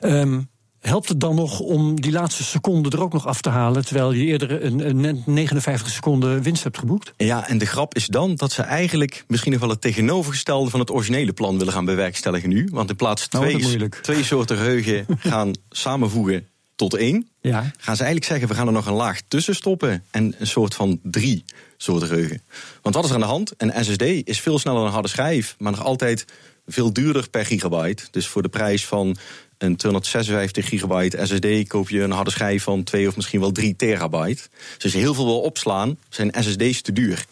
Um, 0.00 0.48
helpt 0.80 1.08
het 1.08 1.20
dan 1.20 1.34
nog 1.34 1.60
om 1.60 2.00
die 2.00 2.12
laatste 2.12 2.44
seconde 2.44 2.90
er 2.90 3.02
ook 3.02 3.12
nog 3.12 3.26
af 3.26 3.40
te 3.40 3.48
halen, 3.48 3.84
terwijl 3.84 4.12
je 4.12 4.24
eerder 4.24 4.64
een, 4.64 5.04
een 5.04 5.22
59 5.26 5.92
seconden 5.92 6.42
winst 6.42 6.62
hebt 6.62 6.78
geboekt? 6.78 7.12
Ja, 7.16 7.48
en 7.48 7.58
de 7.58 7.66
grap 7.66 7.94
is 7.94 8.06
dan 8.06 8.34
dat 8.34 8.52
ze 8.52 8.62
eigenlijk 8.62 9.24
misschien 9.28 9.52
nog 9.52 9.60
wel 9.60 9.70
het 9.70 9.80
tegenovergestelde 9.80 10.70
van 10.70 10.80
het 10.80 10.90
originele 10.90 11.32
plan 11.32 11.58
willen 11.58 11.72
gaan 11.72 11.84
bewerkstelligen 11.84 12.48
nu. 12.48 12.68
Want 12.72 12.90
in 12.90 12.96
plaats 12.96 13.28
Nou, 13.28 13.60
twee, 13.60 13.88
twee 13.88 14.24
soorten 14.24 14.56
geheugen 14.56 15.06
gaan 15.18 15.52
samenvoegen 15.70 16.46
tot 16.76 16.94
één, 16.94 17.28
Ja. 17.40 17.60
gaan 17.60 17.96
ze 17.96 18.02
eigenlijk 18.02 18.24
zeggen: 18.24 18.48
we 18.48 18.54
gaan 18.54 18.66
er 18.66 18.72
nog 18.72 18.86
een 18.86 18.92
laag 18.92 19.20
tussen 19.28 19.54
stoppen 19.54 20.04
en 20.10 20.34
een 20.38 20.46
soort 20.46 20.74
van 20.74 21.00
drie 21.02 21.44
soorten 21.76 22.08
geheugen. 22.08 22.42
Want 22.82 22.94
wat 22.94 23.04
is 23.04 23.10
er 23.10 23.16
aan 23.16 23.22
de 23.22 23.26
hand? 23.26 23.52
Een 23.56 23.84
SSD 23.84 24.02
is 24.02 24.40
veel 24.40 24.58
sneller 24.58 24.78
dan 24.78 24.86
een 24.86 24.92
harde 24.94 25.08
schijf, 25.08 25.54
maar 25.58 25.72
nog 25.72 25.84
altijd 25.84 26.24
veel 26.66 26.92
duurder 26.92 27.28
per 27.30 27.46
gigabyte. 27.46 28.02
Dus 28.10 28.26
voor 28.26 28.42
de 28.42 28.48
prijs 28.48 28.86
van 28.86 29.16
een 29.58 29.76
256 29.76 30.68
gigabyte 30.68 31.26
SSD 31.26 31.68
koop 31.68 31.88
je 31.88 32.02
een 32.02 32.10
harde 32.10 32.30
schijf 32.30 32.62
van 32.62 32.82
2 32.82 33.08
of 33.08 33.16
misschien 33.16 33.40
wel 33.40 33.52
3 33.52 33.76
terabyte. 33.76 34.42
Dus 34.74 34.84
als 34.84 34.92
je 34.92 34.98
heel 34.98 35.14
veel 35.14 35.24
wil 35.24 35.40
opslaan, 35.40 35.98
zijn 36.08 36.34
SSD's 36.40 36.80
te 36.80 36.92
duur. 36.92 37.24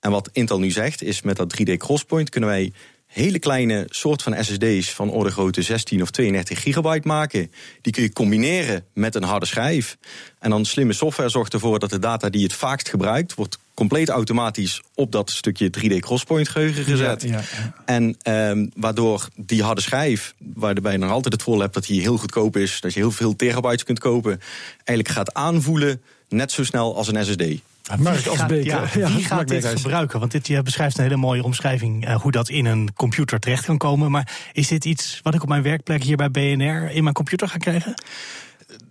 En 0.00 0.10
wat 0.10 0.28
Intel 0.32 0.58
nu 0.58 0.70
zegt 0.70 1.02
is 1.02 1.22
met 1.22 1.36
dat 1.36 1.54
3D 1.60 1.76
Crosspoint 1.76 2.30
kunnen 2.30 2.50
wij 2.50 2.72
hele 3.08 3.38
kleine 3.38 3.86
soort 3.88 4.22
van 4.22 4.44
SSD's 4.44 4.90
van 4.90 5.10
orde 5.10 5.30
grootte 5.30 5.62
16 5.62 6.02
of 6.02 6.10
32 6.10 6.62
gigabyte 6.62 7.08
maken. 7.08 7.52
Die 7.80 7.92
kun 7.92 8.02
je 8.02 8.12
combineren 8.12 8.84
met 8.94 9.14
een 9.14 9.22
harde 9.22 9.46
schijf. 9.46 9.96
En 10.38 10.50
dan 10.50 10.64
slimme 10.64 10.92
software 10.92 11.28
zorgt 11.28 11.52
ervoor 11.52 11.78
dat 11.78 11.90
de 11.90 11.98
data 11.98 12.28
die 12.28 12.40
je 12.40 12.46
het 12.46 12.56
vaakst 12.56 12.88
gebruikt, 12.88 13.34
wordt 13.34 13.58
compleet 13.74 14.08
automatisch 14.08 14.82
op 14.94 15.12
dat 15.12 15.30
stukje 15.30 15.70
3D 15.78 15.96
Crosspoint 15.98 16.48
geheugen 16.48 16.84
gezet. 16.84 17.22
Ja, 17.22 17.28
ja, 17.28 17.42
ja. 17.52 17.74
En 17.84 18.16
um, 18.50 18.70
waardoor 18.76 19.28
die 19.36 19.62
harde 19.62 19.80
schijf, 19.80 20.34
waarbij 20.38 20.92
je 20.92 20.98
nog 20.98 21.10
altijd 21.10 21.34
het 21.34 21.42
voordeel 21.42 21.62
hebt 21.62 21.74
dat 21.74 21.86
die 21.86 22.00
heel 22.00 22.16
goedkoop 22.16 22.56
is, 22.56 22.80
dat 22.80 22.94
je 22.94 23.00
heel 23.00 23.10
veel 23.10 23.36
terabytes 23.36 23.84
kunt 23.84 23.98
kopen, 23.98 24.40
eigenlijk 24.84 25.08
gaat 25.08 25.34
aanvoelen 25.34 26.02
net 26.28 26.52
zo 26.52 26.64
snel 26.64 26.96
als 26.96 27.08
een 27.08 27.24
SSD. 27.24 27.44
Mark 27.96 28.26
als 28.26 28.38
gaat, 28.38 28.48
beker. 28.48 28.64
ja, 28.66 28.80
Ja, 28.80 29.06
wie 29.06 29.10
Mark 29.10 29.26
gaat 29.26 29.48
dit 29.48 29.66
gebruiken? 29.66 30.20
Want 30.20 30.32
dit 30.32 30.46
je 30.46 30.62
beschrijft 30.62 30.98
een 30.98 31.04
hele 31.04 31.16
mooie 31.16 31.42
omschrijving 31.42 32.08
uh, 32.08 32.20
hoe 32.20 32.30
dat 32.30 32.48
in 32.48 32.64
een 32.64 32.90
computer 32.94 33.38
terecht 33.38 33.64
kan 33.64 33.78
komen. 33.78 34.10
Maar 34.10 34.28
is 34.52 34.68
dit 34.68 34.84
iets 34.84 35.20
wat 35.22 35.34
ik 35.34 35.42
op 35.42 35.48
mijn 35.48 35.62
werkplek 35.62 36.02
hier 36.02 36.16
bij 36.16 36.30
BNR 36.30 36.90
in 36.90 37.02
mijn 37.02 37.14
computer 37.14 37.48
ga 37.48 37.56
krijgen? 37.56 37.94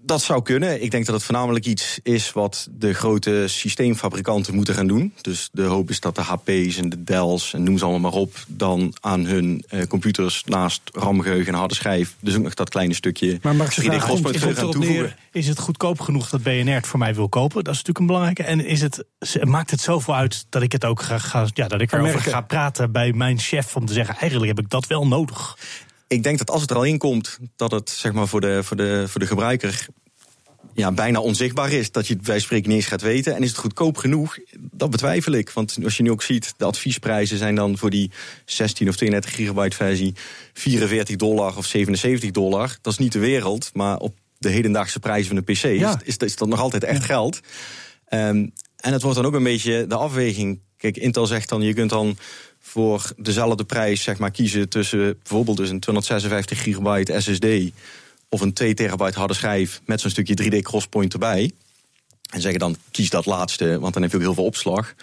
Dat 0.01 0.21
zou 0.21 0.41
kunnen. 0.41 0.83
Ik 0.83 0.91
denk 0.91 1.05
dat 1.05 1.15
het 1.15 1.23
voornamelijk 1.23 1.65
iets 1.65 1.99
is 2.03 2.31
wat 2.31 2.67
de 2.71 2.93
grote 2.93 3.43
systeemfabrikanten 3.47 4.55
moeten 4.55 4.73
gaan 4.73 4.87
doen. 4.87 5.13
Dus 5.21 5.49
de 5.51 5.63
hoop 5.63 5.89
is 5.89 5.99
dat 5.99 6.15
de 6.15 6.21
HP's 6.21 6.77
en 6.77 6.89
de 6.89 7.03
Dells 7.03 7.53
en 7.53 7.63
noem 7.63 7.77
ze 7.77 7.83
allemaal 7.83 8.11
maar 8.11 8.19
op, 8.19 8.35
dan 8.47 8.93
aan 8.99 9.25
hun 9.25 9.63
uh, 9.69 9.83
computers 9.83 10.43
naast 10.45 10.81
RAM-geheugen 10.93 11.53
en 11.53 11.59
harde 11.59 11.75
schijf, 11.75 12.15
dus 12.19 12.35
ook 12.35 12.43
nog 12.43 12.53
dat 12.53 12.69
kleine 12.69 12.93
stukje 12.93 13.39
Maar 13.41 13.55
Max' 13.55 13.79
3D 13.81 13.83
vraag 13.83 14.03
Crosspoint 14.03 14.23
komt- 14.23 14.37
geheugen 14.37 14.63
aan 14.63 14.69
erop 14.69 14.81
toevoegen. 14.81 15.15
is 15.31 15.47
het 15.47 15.59
goedkoop 15.59 15.99
genoeg 15.99 16.29
dat 16.29 16.43
BNR 16.43 16.73
het 16.73 16.87
voor 16.87 16.99
mij 16.99 17.15
wil 17.15 17.29
kopen? 17.29 17.63
Dat 17.63 17.73
is 17.73 17.83
natuurlijk 17.83 17.99
een 17.99 18.05
belangrijke. 18.05 18.43
En 18.43 18.65
is 18.65 18.81
het, 18.81 19.05
maakt 19.41 19.71
het 19.71 19.81
zoveel 19.81 20.15
uit 20.15 20.45
dat 20.49 20.61
ik 20.61 20.71
het 20.71 20.85
ook 20.85 21.01
ga, 21.01 21.17
ga 21.17 21.47
ja, 21.53 21.67
dat 21.67 21.81
ik 21.81 21.89
Gaan 21.89 22.05
erover 22.05 22.31
ga 22.31 22.41
praten 22.41 22.91
bij 22.91 23.13
mijn 23.13 23.39
chef 23.39 23.75
om 23.75 23.85
te 23.85 23.93
zeggen, 23.93 24.15
eigenlijk 24.15 24.55
heb 24.55 24.65
ik 24.65 24.69
dat 24.69 24.87
wel 24.87 25.07
nodig. 25.07 25.57
Ik 26.07 26.23
denk 26.23 26.37
dat 26.37 26.49
als 26.49 26.61
het 26.61 26.69
er 26.69 26.75
al 26.75 26.83
in 26.83 26.97
komt, 26.97 27.37
dat 27.55 27.71
het 27.71 27.89
zeg 27.89 28.13
maar, 28.13 28.27
voor, 28.27 28.41
de, 28.41 28.63
voor, 28.63 28.77
de, 28.77 29.05
voor 29.07 29.19
de 29.19 29.27
gebruiker 29.27 29.87
ja, 30.73 30.91
bijna 30.91 31.19
onzichtbaar 31.19 31.71
is. 31.71 31.91
Dat 31.91 32.07
je 32.07 32.13
het 32.13 32.23
bij 32.23 32.39
spreken 32.39 32.69
niet 32.69 32.77
eens 32.77 32.87
gaat 32.87 33.01
weten. 33.01 33.35
En 33.35 33.43
is 33.43 33.49
het 33.49 33.57
goedkoop 33.57 33.97
genoeg? 33.97 34.37
Dat 34.59 34.89
betwijfel 34.89 35.33
ik. 35.33 35.49
Want 35.49 35.77
als 35.83 35.97
je 35.97 36.03
nu 36.03 36.11
ook 36.11 36.21
ziet, 36.21 36.53
de 36.57 36.65
adviesprijzen 36.65 37.37
zijn 37.37 37.55
dan 37.55 37.77
voor 37.77 37.89
die 37.89 38.11
16 38.45 38.89
of 38.89 38.95
32 38.95 39.35
gigabyte 39.35 39.75
versie 39.75 40.13
44 40.53 41.15
dollar 41.15 41.57
of 41.57 41.65
77 41.65 42.31
dollar. 42.31 42.77
Dat 42.81 42.93
is 42.93 42.99
niet 42.99 43.11
de 43.11 43.19
wereld, 43.19 43.69
maar 43.73 43.97
op 43.97 44.15
de 44.37 44.49
hedendaagse 44.49 44.99
prijzen 44.99 45.27
van 45.27 45.35
de 45.35 45.53
PC 45.53 45.63
is, 45.63 45.79
Ja. 45.79 46.01
is, 46.03 46.17
is 46.17 46.35
dat 46.35 46.47
nog 46.47 46.59
altijd 46.59 46.83
echt 46.83 47.03
geld. 47.03 47.39
Um, 48.09 48.53
en 48.77 48.93
het 48.93 49.01
wordt 49.01 49.17
dan 49.17 49.25
ook 49.25 49.33
een 49.33 49.43
beetje 49.43 49.87
de 49.87 49.95
afweging. 49.95 50.59
Kijk, 50.77 50.97
Intel 50.97 51.25
zegt 51.25 51.49
dan, 51.49 51.61
je 51.61 51.73
kunt 51.73 51.89
dan 51.89 52.17
voor 52.67 53.11
dezelfde 53.17 53.63
prijs 53.63 54.03
zeg 54.03 54.17
maar, 54.17 54.31
kiezen 54.31 54.69
tussen 54.69 55.17
bijvoorbeeld 55.23 55.57
dus 55.57 55.69
een 55.69 55.79
256 55.79 56.63
gigabyte 56.63 57.21
SSD 57.21 57.45
of 58.29 58.41
een 58.41 58.53
2 58.53 58.73
terabyte 58.73 59.17
harde 59.19 59.33
schijf 59.33 59.81
met 59.85 60.01
zo'n 60.01 60.09
stukje 60.09 60.43
3D 60.43 60.57
Crosspoint 60.61 61.13
erbij. 61.13 61.51
En 62.29 62.41
zeggen 62.41 62.59
dan, 62.59 62.75
kies 62.91 63.09
dat 63.09 63.25
laatste, 63.25 63.79
want 63.79 63.93
dan 63.93 64.01
heb 64.01 64.11
je 64.11 64.17
ook 64.17 64.23
heel 64.23 64.33
veel 64.33 64.45
opslag. 64.45 64.93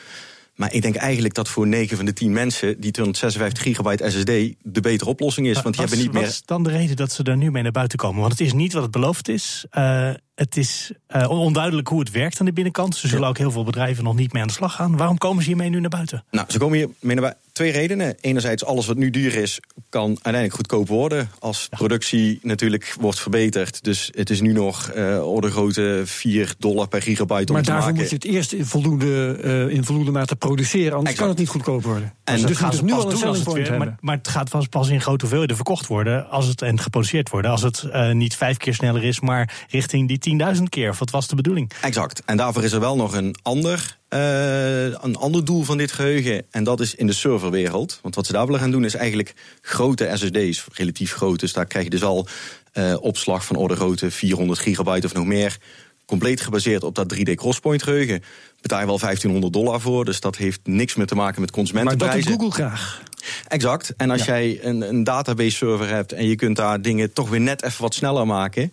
Maar 0.55 0.73
ik 0.73 0.83
denk 0.83 0.95
eigenlijk 0.95 1.35
dat 1.35 1.49
voor 1.49 1.67
9 1.67 1.97
van 1.97 2.07
de 2.07 2.13
10 2.13 2.33
mensen 2.33 2.81
die 2.81 2.91
256 2.91 3.63
gigabyte 3.63 4.11
SSD 4.11 4.55
de 4.63 4.81
betere 4.81 5.11
oplossing 5.11 5.47
is. 5.47 5.63
Want 5.63 5.75
die 5.75 5.81
hebben 5.81 5.99
niet 5.99 6.13
wat 6.13 6.23
meer. 6.23 6.31
is 6.31 6.43
dan 6.45 6.63
de 6.63 6.71
reden 6.71 6.97
dat 6.97 7.13
ze 7.13 7.23
er 7.23 7.37
nu 7.37 7.51
mee 7.51 7.63
naar 7.63 7.73
buiten 7.73 7.99
komen? 7.99 8.21
Want 8.21 8.33
het 8.33 8.41
is 8.41 8.53
niet 8.53 8.73
wat 8.73 8.83
het 8.83 8.91
beloofd 8.91 9.29
is. 9.29 9.65
Uh, 9.73 10.11
het 10.35 10.57
is 10.57 10.93
uh, 11.17 11.31
onduidelijk 11.31 11.89
hoe 11.89 12.01
het 12.01 12.11
werkt 12.11 12.41
aan 12.41 12.47
de 12.47 12.53
binnenkant. 12.53 12.97
Ze 12.97 13.09
zullen 13.09 13.29
ook 13.29 13.39
heel 13.39 13.51
veel 13.51 13.65
bedrijven 13.65 14.05
nog 14.05 14.15
niet 14.15 14.33
mee 14.33 14.43
aan 14.43 14.49
de 14.49 14.55
slag 14.55 14.75
gaan. 14.75 14.97
Waarom 14.97 15.19
komen 15.19 15.43
ze 15.43 15.49
hiermee 15.49 15.69
nu 15.69 15.81
naar 15.81 15.91
buiten? 15.91 16.25
Nou, 16.31 16.47
ze 16.51 16.59
komen 16.59 16.77
hiermee 16.77 16.97
naar 17.01 17.21
buiten. 17.21 17.43
Twee 17.53 17.73
redenen. 17.73 18.15
Enerzijds, 18.21 18.65
alles 18.65 18.87
wat 18.87 18.97
nu 18.97 19.11
duur 19.11 19.35
is, 19.35 19.61
kan 19.89 20.09
uiteindelijk 20.09 20.55
goedkoop 20.55 20.89
worden. 20.89 21.31
Als 21.39 21.69
productie 21.71 22.39
natuurlijk 22.43 22.97
wordt 23.01 23.21
verbeterd. 23.21 23.85
Dus 23.85 24.11
het 24.15 24.31
is 24.31 24.41
nu 24.41 24.53
nog 24.53 24.93
uh, 24.97 25.33
orde 25.33 25.51
grootte 25.51 26.03
4 26.05 26.55
dollar 26.59 26.89
per 26.89 27.03
gigabyte 27.03 27.35
om 27.35 27.45
te 27.45 27.53
maken. 27.53 27.73
Maar 27.73 27.81
daarvoor 27.81 28.01
moet 28.01 28.09
je 28.11 28.15
het 28.15 28.25
eerst 28.25 28.53
in 28.53 28.67
voldoende, 28.67 29.39
uh, 29.45 29.75
in 29.75 29.85
voldoende 29.85 30.11
mate 30.11 30.37
produceren. 30.37 30.93
Anders 30.93 31.03
exact. 31.03 31.19
kan 31.19 31.29
het 31.29 31.39
niet 31.39 31.49
goedkoop 31.49 31.83
worden. 31.83 32.13
En 32.25 32.37
dus, 32.37 32.45
dus 32.47 32.57
gaat 32.57 32.73
het 32.73 32.83
nu 32.83 32.93
al 32.93 33.11
een 33.11 33.17
selling 33.17 33.45
point 33.45 33.69
weer, 33.69 33.79
maar, 33.79 33.97
maar, 34.01 34.17
het 34.17 34.29
gaat 34.29 34.51
pas, 34.51 34.67
pas 34.67 34.89
in 34.89 35.01
grote 35.01 35.21
hoeveelheden 35.21 35.57
verkocht 35.57 35.87
worden. 35.87 36.29
Als 36.31 36.47
het, 36.47 36.63
en 36.63 36.81
geproduceerd 36.81 37.31
worden. 37.31 37.51
Als 37.51 37.63
het 37.63 37.85
uh, 37.87 38.11
niet 38.11 38.37
vijf 38.37 38.57
keer 38.57 38.75
sneller 38.75 39.05
is, 39.05 39.21
maar 39.21 39.65
richting 39.69 40.09
die 40.09 40.19
10.000 40.57 40.63
keer. 40.69 40.95
Wat 40.99 41.11
was 41.11 41.29
de 41.29 41.35
bedoeling? 41.35 41.73
Exact. 41.81 42.23
En 42.25 42.37
daarvoor 42.37 42.65
is 42.65 42.73
er 42.73 42.81
wel 42.81 42.97
nog 42.97 43.15
een 43.15 43.37
ander 43.43 43.99
uh, 44.15 44.85
een 44.85 45.17
ander 45.17 45.45
doel 45.45 45.63
van 45.63 45.77
dit 45.77 45.93
geheugen. 45.93 46.45
En 46.51 46.65
dat 46.65 46.81
is 46.81 46.95
in 46.95 47.07
de 47.07 47.13
serverwereld. 47.13 47.99
Want 48.03 48.15
wat 48.15 48.27
ze 48.27 48.33
daar 48.33 48.47
willen 48.47 48.61
gaan 48.61 48.71
doen 48.71 48.85
is 48.85 48.95
eigenlijk 48.95 49.35
grote 49.61 50.11
SSD's. 50.15 50.67
Relatief 50.73 51.13
groot. 51.13 51.41
Dus 51.41 51.53
daar 51.53 51.67
krijg 51.67 51.85
je 51.85 51.91
dus 51.91 52.03
al 52.03 52.27
uh, 52.75 52.95
opslag 53.01 53.45
van 53.45 53.57
orde 53.57 53.77
grootte 53.77 54.11
400 54.11 54.59
gigabyte 54.59 55.07
of 55.07 55.15
nog 55.15 55.25
meer. 55.25 55.59
Compleet 56.07 56.41
gebaseerd 56.41 56.85
op 56.85 56.95
dat 56.95 57.15
3D 57.15 57.35
Crosspoint 57.35 57.83
geheugen. 57.83 58.23
Betaal 58.61 58.81
je 58.81 58.87
wel 58.87 58.99
1500 58.99 59.53
dollar 59.53 59.81
voor. 59.81 60.05
Dus 60.05 60.21
dat 60.21 60.37
heeft 60.37 60.61
niks 60.65 60.95
meer 60.95 61.07
te 61.07 61.15
maken 61.15 61.41
met 61.41 61.51
consumentenprijzen. 61.51 62.31
Maar 62.31 62.39
dat 62.39 62.41
doet 62.41 62.55
Google 62.55 62.69
graag. 62.69 63.03
Exact. 63.49 63.95
En 63.97 64.11
als 64.11 64.25
ja. 64.25 64.39
jij 64.39 64.59
een, 64.63 64.89
een 64.89 65.05
database 65.05 65.57
server 65.57 65.89
hebt 65.89 66.13
en 66.13 66.27
je 66.27 66.35
kunt 66.35 66.57
daar 66.57 66.83
dingen 66.83 67.13
toch 67.13 67.29
weer 67.29 67.41
net 67.41 67.63
even 67.63 67.83
wat 67.83 67.95
sneller 67.95 68.27
maken 68.27 68.73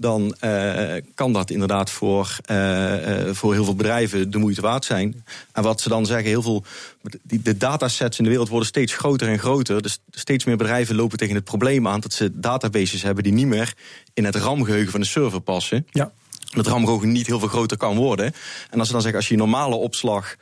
dan 0.00 0.34
uh, 0.44 0.94
kan 1.14 1.32
dat 1.32 1.50
inderdaad 1.50 1.90
voor, 1.90 2.36
uh, 2.50 3.26
uh, 3.26 3.34
voor 3.34 3.52
heel 3.52 3.64
veel 3.64 3.74
bedrijven 3.74 4.30
de 4.30 4.38
moeite 4.38 4.60
waard 4.60 4.84
zijn. 4.84 5.24
En 5.52 5.62
wat 5.62 5.80
ze 5.80 5.88
dan 5.88 6.06
zeggen, 6.06 6.28
heel 6.28 6.42
veel. 6.42 6.64
Die, 7.22 7.42
de 7.42 7.56
datasets 7.56 8.18
in 8.18 8.24
de 8.24 8.30
wereld 8.30 8.48
worden 8.48 8.68
steeds 8.68 8.94
groter 8.94 9.28
en 9.28 9.38
groter. 9.38 9.82
Dus 9.82 9.98
steeds 10.10 10.44
meer 10.44 10.56
bedrijven 10.56 10.94
lopen 10.94 11.18
tegen 11.18 11.34
het 11.34 11.44
probleem 11.44 11.88
aan 11.88 12.00
dat 12.00 12.12
ze 12.12 12.40
databases 12.40 13.02
hebben 13.02 13.24
die 13.24 13.32
niet 13.32 13.46
meer 13.46 13.74
in 14.14 14.24
het 14.24 14.36
RAM-geheugen 14.36 14.90
van 14.90 15.00
de 15.00 15.06
server 15.06 15.40
passen. 15.40 15.86
Ja. 15.90 16.12
Dat 16.54 16.66
RAM-geheugen 16.66 17.12
niet 17.12 17.26
heel 17.26 17.38
veel 17.38 17.48
groter 17.48 17.76
kan 17.76 17.96
worden. 17.96 18.34
En 18.70 18.78
als 18.78 18.86
ze 18.86 18.92
dan 18.92 19.02
zeggen, 19.02 19.20
als 19.20 19.28
je 19.28 19.36
normale 19.36 19.74
opslag 19.74 20.36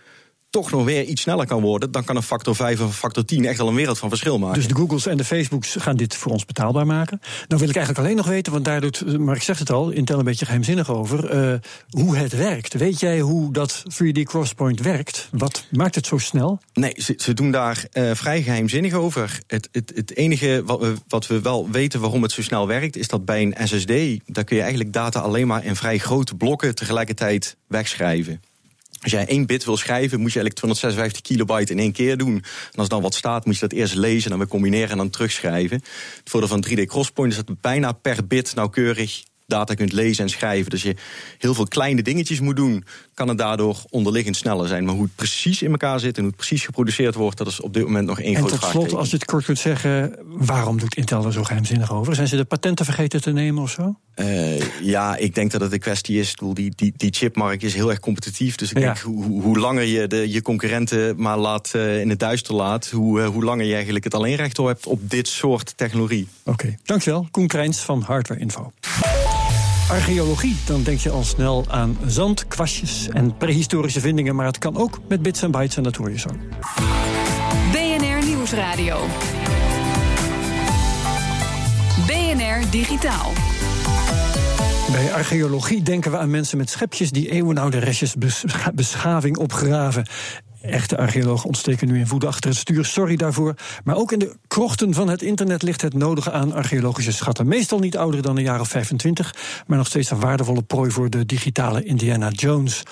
toch 0.50 0.70
nog 0.70 0.84
weer 0.84 1.04
iets 1.04 1.22
sneller 1.22 1.46
kan 1.46 1.62
worden, 1.62 1.90
dan 1.90 2.04
kan 2.04 2.16
een 2.16 2.22
factor 2.22 2.56
5 2.56 2.80
of 2.80 2.86
een 2.86 2.92
factor 2.92 3.24
10 3.24 3.44
echt 3.44 3.60
al 3.60 3.68
een 3.68 3.74
wereld 3.74 3.98
van 3.98 4.08
verschil 4.08 4.38
maken. 4.38 4.54
Dus 4.54 4.68
de 4.68 4.74
Googles 4.74 5.06
en 5.06 5.16
de 5.16 5.24
Facebooks 5.24 5.76
gaan 5.78 5.96
dit 5.96 6.14
voor 6.14 6.32
ons 6.32 6.44
betaalbaar 6.44 6.86
maken. 6.86 7.20
Nou 7.48 7.60
wil 7.60 7.68
ik 7.68 7.76
eigenlijk 7.76 8.06
alleen 8.06 8.16
nog 8.16 8.26
weten, 8.26 8.52
want 8.52 8.64
daar 8.64 8.80
doet 8.80 9.18
Mark 9.18 9.42
zegt 9.42 9.58
het 9.58 9.70
al, 9.70 9.90
Intel 9.90 10.18
een 10.18 10.24
beetje 10.24 10.44
geheimzinnig 10.44 10.90
over, 10.90 11.52
uh, 11.52 11.58
hoe 11.88 12.16
het 12.16 12.32
werkt. 12.32 12.74
Weet 12.74 13.00
jij 13.00 13.20
hoe 13.20 13.52
dat 13.52 13.82
3D 13.88 14.22
Crosspoint 14.22 14.80
werkt? 14.80 15.28
Wat 15.32 15.66
maakt 15.70 15.94
het 15.94 16.06
zo 16.06 16.18
snel? 16.18 16.60
Nee, 16.72 16.94
ze, 16.96 17.14
ze 17.16 17.34
doen 17.34 17.50
daar 17.50 17.84
uh, 17.92 18.10
vrij 18.14 18.42
geheimzinnig 18.42 18.92
over. 18.92 19.40
Het, 19.46 19.68
het, 19.72 19.92
het 19.94 20.16
enige 20.16 20.62
wat 20.64 20.80
we, 20.80 20.94
wat 21.08 21.26
we 21.26 21.40
wel 21.40 21.70
weten 21.70 22.00
waarom 22.00 22.22
het 22.22 22.32
zo 22.32 22.42
snel 22.42 22.66
werkt, 22.66 22.96
is 22.96 23.08
dat 23.08 23.24
bij 23.24 23.42
een 23.42 23.68
SSD, 23.68 23.92
daar 24.26 24.44
kun 24.44 24.56
je 24.56 24.62
eigenlijk 24.62 24.92
data 24.92 25.20
alleen 25.20 25.46
maar 25.46 25.64
in 25.64 25.76
vrij 25.76 25.98
grote 25.98 26.34
blokken 26.34 26.74
tegelijkertijd 26.74 27.56
wegschrijven. 27.66 28.40
Als 29.00 29.12
jij 29.12 29.26
één 29.26 29.46
bit 29.46 29.64
wil 29.64 29.76
schrijven, 29.76 30.20
moet 30.20 30.32
je 30.32 30.40
eigenlijk 30.40 30.54
256 30.54 31.20
kilobyte 31.20 31.72
in 31.72 31.78
één 31.78 31.92
keer 31.92 32.16
doen. 32.16 32.34
En 32.34 32.78
als 32.78 32.88
dan 32.88 33.02
wat 33.02 33.14
staat, 33.14 33.44
moet 33.44 33.54
je 33.54 33.60
dat 33.60 33.72
eerst 33.72 33.94
lezen, 33.94 34.30
dan 34.30 34.38
weer 34.38 34.48
combineren 34.48 34.90
en 34.90 34.96
dan 34.96 35.10
terugschrijven. 35.10 35.76
Het 36.18 36.30
voordeel 36.30 36.48
van 36.48 36.64
3D 36.68 36.82
Crosspoint 36.82 37.32
is 37.32 37.44
dat 37.44 37.60
bijna 37.60 37.92
per 37.92 38.26
bit 38.26 38.54
nauwkeurig 38.54 39.22
data 39.48 39.74
kunt 39.74 39.92
lezen 39.92 40.24
en 40.24 40.30
schrijven. 40.30 40.70
Dus 40.70 40.82
je 40.82 40.96
heel 41.38 41.54
veel 41.54 41.66
kleine 41.66 42.02
dingetjes 42.02 42.40
moet 42.40 42.56
doen, 42.56 42.84
kan 43.14 43.28
het 43.28 43.38
daardoor 43.38 43.82
onderliggend 43.90 44.36
sneller 44.36 44.68
zijn. 44.68 44.84
Maar 44.84 44.94
hoe 44.94 45.02
het 45.02 45.14
precies 45.14 45.62
in 45.62 45.70
elkaar 45.70 46.00
zit 46.00 46.14
en 46.16 46.20
hoe 46.20 46.30
het 46.30 46.36
precies 46.36 46.64
geproduceerd 46.64 47.14
wordt, 47.14 47.38
dat 47.38 47.46
is 47.46 47.60
op 47.60 47.74
dit 47.74 47.82
moment 47.82 48.06
nog 48.06 48.20
één 48.20 48.36
groot 48.36 48.48
vraag. 48.48 48.62
En 48.62 48.70
tot 48.70 48.88
slot, 48.88 48.98
als 48.98 49.10
je 49.10 49.16
het 49.16 49.24
kort 49.24 49.44
kunt 49.44 49.58
zeggen, 49.58 50.18
waarom 50.26 50.78
doet 50.78 50.94
Intel 50.94 51.24
er 51.24 51.32
zo 51.32 51.44
geheimzinnig 51.44 51.92
over? 51.92 52.14
Zijn 52.14 52.28
ze 52.28 52.36
de 52.36 52.44
patenten 52.44 52.84
vergeten 52.84 53.20
te 53.20 53.30
nemen 53.30 53.62
of 53.62 53.70
zo? 53.70 53.98
Uh, 54.16 54.82
ja, 54.82 55.16
ik 55.16 55.34
denk 55.34 55.50
dat 55.50 55.60
het 55.60 55.72
een 55.72 55.78
kwestie 55.78 56.18
is. 56.18 56.34
Die, 56.52 56.72
die, 56.74 56.92
die 56.96 57.12
chipmarkt 57.12 57.62
is 57.62 57.74
heel 57.74 57.90
erg 57.90 58.00
competitief. 58.00 58.56
Dus 58.56 58.70
ik 58.70 58.78
ja. 58.78 58.84
denk, 58.84 58.98
hoe, 58.98 59.42
hoe 59.42 59.58
langer 59.58 59.84
je 59.84 60.06
de, 60.06 60.30
je 60.30 60.42
concurrenten 60.42 61.20
maar 61.20 61.38
laat, 61.38 61.72
uh, 61.76 62.00
in 62.00 62.08
het 62.08 62.18
duister 62.18 62.54
laat, 62.54 62.88
hoe, 62.88 63.20
uh, 63.20 63.26
hoe 63.26 63.44
langer 63.44 63.66
je 63.66 63.74
eigenlijk 63.74 64.04
het 64.04 64.14
alleenrecht 64.14 64.56
hebt 64.56 64.86
op 64.86 65.10
dit 65.10 65.28
soort 65.28 65.72
technologie. 65.76 66.28
Oké, 66.42 66.50
okay. 66.50 66.78
dankjewel. 66.84 67.28
Koen 67.30 67.46
Krijns 67.46 67.78
van 67.78 68.02
Hardware 68.02 68.40
Info. 68.40 68.72
Archeologie, 69.90 70.57
dan 70.66 70.83
denk 70.83 70.99
je 70.99 71.11
al 71.11 71.25
snel 71.25 71.64
aan 71.68 71.99
zand, 72.07 72.49
kwastjes 72.49 73.09
en 73.09 73.37
prehistorische 73.37 74.00
vindingen. 74.00 74.35
Maar 74.35 74.47
het 74.47 74.59
kan 74.59 74.76
ook 74.76 75.00
met 75.09 75.23
bits 75.23 75.42
en 75.42 75.50
bytes 75.50 75.76
en 75.76 75.83
dat 75.83 75.97
hoor 75.97 76.11
je 76.11 76.18
zo. 76.18 76.28
BNR 77.73 78.26
Nieuwsradio. 78.26 78.99
BNR 82.07 82.71
Digitaal. 82.71 83.33
Bij 84.92 85.12
archeologie 85.12 85.83
denken 85.83 86.11
we 86.11 86.18
aan 86.18 86.30
mensen 86.30 86.59
met 86.59 86.71
schepjes 86.71 87.11
die 87.11 87.30
eeuwenoude 87.30 87.78
restjes 87.78 88.14
beschaving 88.75 89.37
opgraven. 89.37 90.07
Echte 90.68 90.96
archeologen 90.96 91.46
ontsteken 91.46 91.88
nu 91.88 91.98
in 91.98 92.06
voeten 92.06 92.28
achter 92.28 92.50
het 92.50 92.58
stuur. 92.58 92.84
Sorry 92.84 93.16
daarvoor. 93.16 93.54
Maar 93.84 93.96
ook 93.96 94.12
in 94.12 94.18
de 94.18 94.37
krochten 94.48 94.94
van 94.94 95.08
het 95.08 95.22
internet 95.22 95.62
ligt 95.62 95.82
het 95.82 95.94
nodige 95.94 96.32
aan 96.32 96.52
archeologische 96.52 97.12
schatten. 97.12 97.46
Meestal 97.48 97.78
niet 97.78 97.96
ouder 97.96 98.22
dan 98.22 98.37
een 98.37 98.42
jaar 98.42 98.60
of 98.60 98.68
25, 98.68 99.34
maar 99.66 99.78
nog 99.78 99.87
steeds 99.87 100.10
een 100.10 100.20
waardevolle 100.20 100.62
prooi 100.62 100.90
voor 100.90 101.10
de 101.10 101.26
digitale 101.26 101.84
Indiana 101.84 102.28
Jones. 102.30 102.82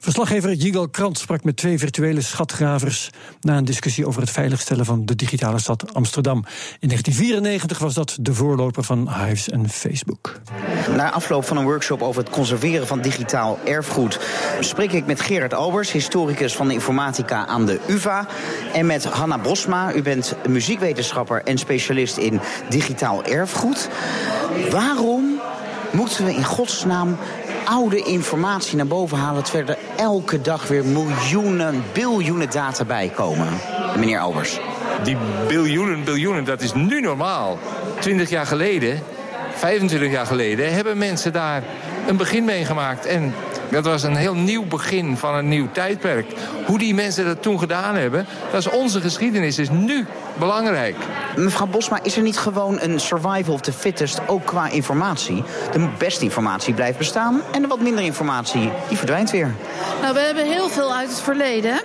Verslaggever 0.00 0.52
Yigal 0.52 0.88
Krant 0.88 1.18
sprak 1.18 1.44
met 1.44 1.56
twee 1.56 1.78
virtuele 1.78 2.20
schatgravers 2.20 3.10
na 3.40 3.56
een 3.56 3.64
discussie 3.64 4.06
over 4.06 4.20
het 4.20 4.30
veiligstellen 4.30 4.84
van 4.84 5.06
de 5.06 5.14
digitale 5.14 5.58
stad 5.58 5.94
Amsterdam. 5.94 6.36
In 6.80 6.88
1994 6.88 7.78
was 7.78 7.94
dat 7.94 8.16
de 8.20 8.34
voorloper 8.34 8.82
van 8.82 9.14
Hives 9.14 9.48
en 9.48 9.68
Facebook. 9.68 10.40
Na 10.96 11.10
afloop 11.10 11.44
van 11.44 11.56
een 11.56 11.64
workshop 11.64 12.02
over 12.02 12.22
het 12.22 12.30
conserveren 12.30 12.86
van 12.86 13.00
digitaal 13.00 13.58
erfgoed 13.64 14.20
spreek 14.60 14.92
ik 14.92 15.06
met 15.06 15.20
Gerard 15.20 15.54
Albers, 15.54 15.92
historicus 15.92 16.56
van 16.56 16.68
de 16.68 16.74
aan 17.24 17.66
de 17.66 17.80
UVA. 17.86 18.26
En 18.72 18.86
met 18.86 19.04
Hanna 19.04 19.38
Bosma. 19.38 19.92
U 19.92 20.02
bent 20.02 20.34
muziekwetenschapper 20.48 21.42
en 21.44 21.58
specialist 21.58 22.16
in 22.16 22.40
digitaal 22.68 23.24
erfgoed. 23.24 23.88
Waarom 24.70 25.40
moeten 25.90 26.24
we 26.24 26.34
in 26.34 26.44
godsnaam 26.44 27.16
oude 27.64 28.02
informatie 28.02 28.76
naar 28.76 28.86
boven 28.86 29.18
halen... 29.18 29.44
terwijl 29.44 29.68
er 29.68 29.78
elke 29.96 30.40
dag 30.40 30.68
weer 30.68 30.84
miljoenen, 30.84 31.84
biljoenen 31.92 32.50
data 32.50 32.84
bij 32.84 33.12
komen? 33.14 33.48
Meneer 33.98 34.18
Albers. 34.18 34.58
Die 35.04 35.16
biljoenen, 35.48 36.04
biljoenen, 36.04 36.44
dat 36.44 36.60
is 36.60 36.74
nu 36.74 37.00
normaal. 37.00 37.58
20 37.98 38.30
jaar 38.30 38.46
geleden, 38.46 39.02
25 39.54 40.10
jaar 40.10 40.26
geleden... 40.26 40.72
hebben 40.72 40.98
mensen 40.98 41.32
daar 41.32 41.62
een 42.06 42.16
begin 42.16 42.44
mee 42.44 42.64
gemaakt. 42.64 43.06
En 43.06 43.34
dat 43.70 43.84
was 43.84 44.02
een 44.02 44.16
heel 44.16 44.34
nieuw 44.34 44.64
begin 44.64 45.16
van 45.16 45.34
een 45.34 45.48
nieuw 45.48 45.68
tijdperk. 45.72 46.26
Hoe 46.66 46.78
die 46.78 46.94
mensen 46.94 47.24
dat 47.24 47.42
toen 47.42 47.58
gedaan 47.58 47.94
hebben, 47.94 48.26
dat 48.50 48.60
is 48.60 48.70
onze 48.70 49.00
geschiedenis, 49.00 49.58
is 49.58 49.70
nu 49.70 50.06
belangrijk. 50.38 50.96
Mevrouw 51.36 51.66
Bosma, 51.66 51.98
is 52.02 52.16
er 52.16 52.22
niet 52.22 52.38
gewoon 52.38 52.80
een 52.80 53.00
survival 53.00 53.54
of 53.54 53.60
the 53.60 53.72
fittest, 53.72 54.20
ook 54.28 54.44
qua 54.44 54.68
informatie? 54.68 55.44
De 55.72 55.88
beste 55.98 56.24
informatie 56.24 56.74
blijft 56.74 56.98
bestaan 56.98 57.42
en 57.52 57.62
de 57.62 57.68
wat 57.68 57.80
minder 57.80 58.04
informatie, 58.04 58.70
die 58.88 58.96
verdwijnt 58.96 59.30
weer. 59.30 59.54
Nou, 60.00 60.14
we 60.14 60.20
hebben 60.20 60.44
heel 60.44 60.68
veel 60.68 60.94
uit 60.94 61.08
het 61.08 61.20
verleden. 61.20 61.80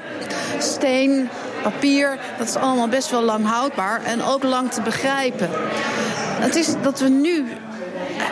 Steen, 0.59 1.29
papier, 1.63 2.19
dat 2.37 2.47
is 2.47 2.55
allemaal 2.55 2.87
best 2.87 3.11
wel 3.11 3.23
lang 3.23 3.47
houdbaar 3.47 4.03
en 4.03 4.23
ook 4.23 4.43
lang 4.43 4.71
te 4.71 4.81
begrijpen. 4.81 5.49
Het 6.39 6.55
is 6.55 6.67
dat 6.81 6.99
we 6.99 7.09
nu 7.09 7.45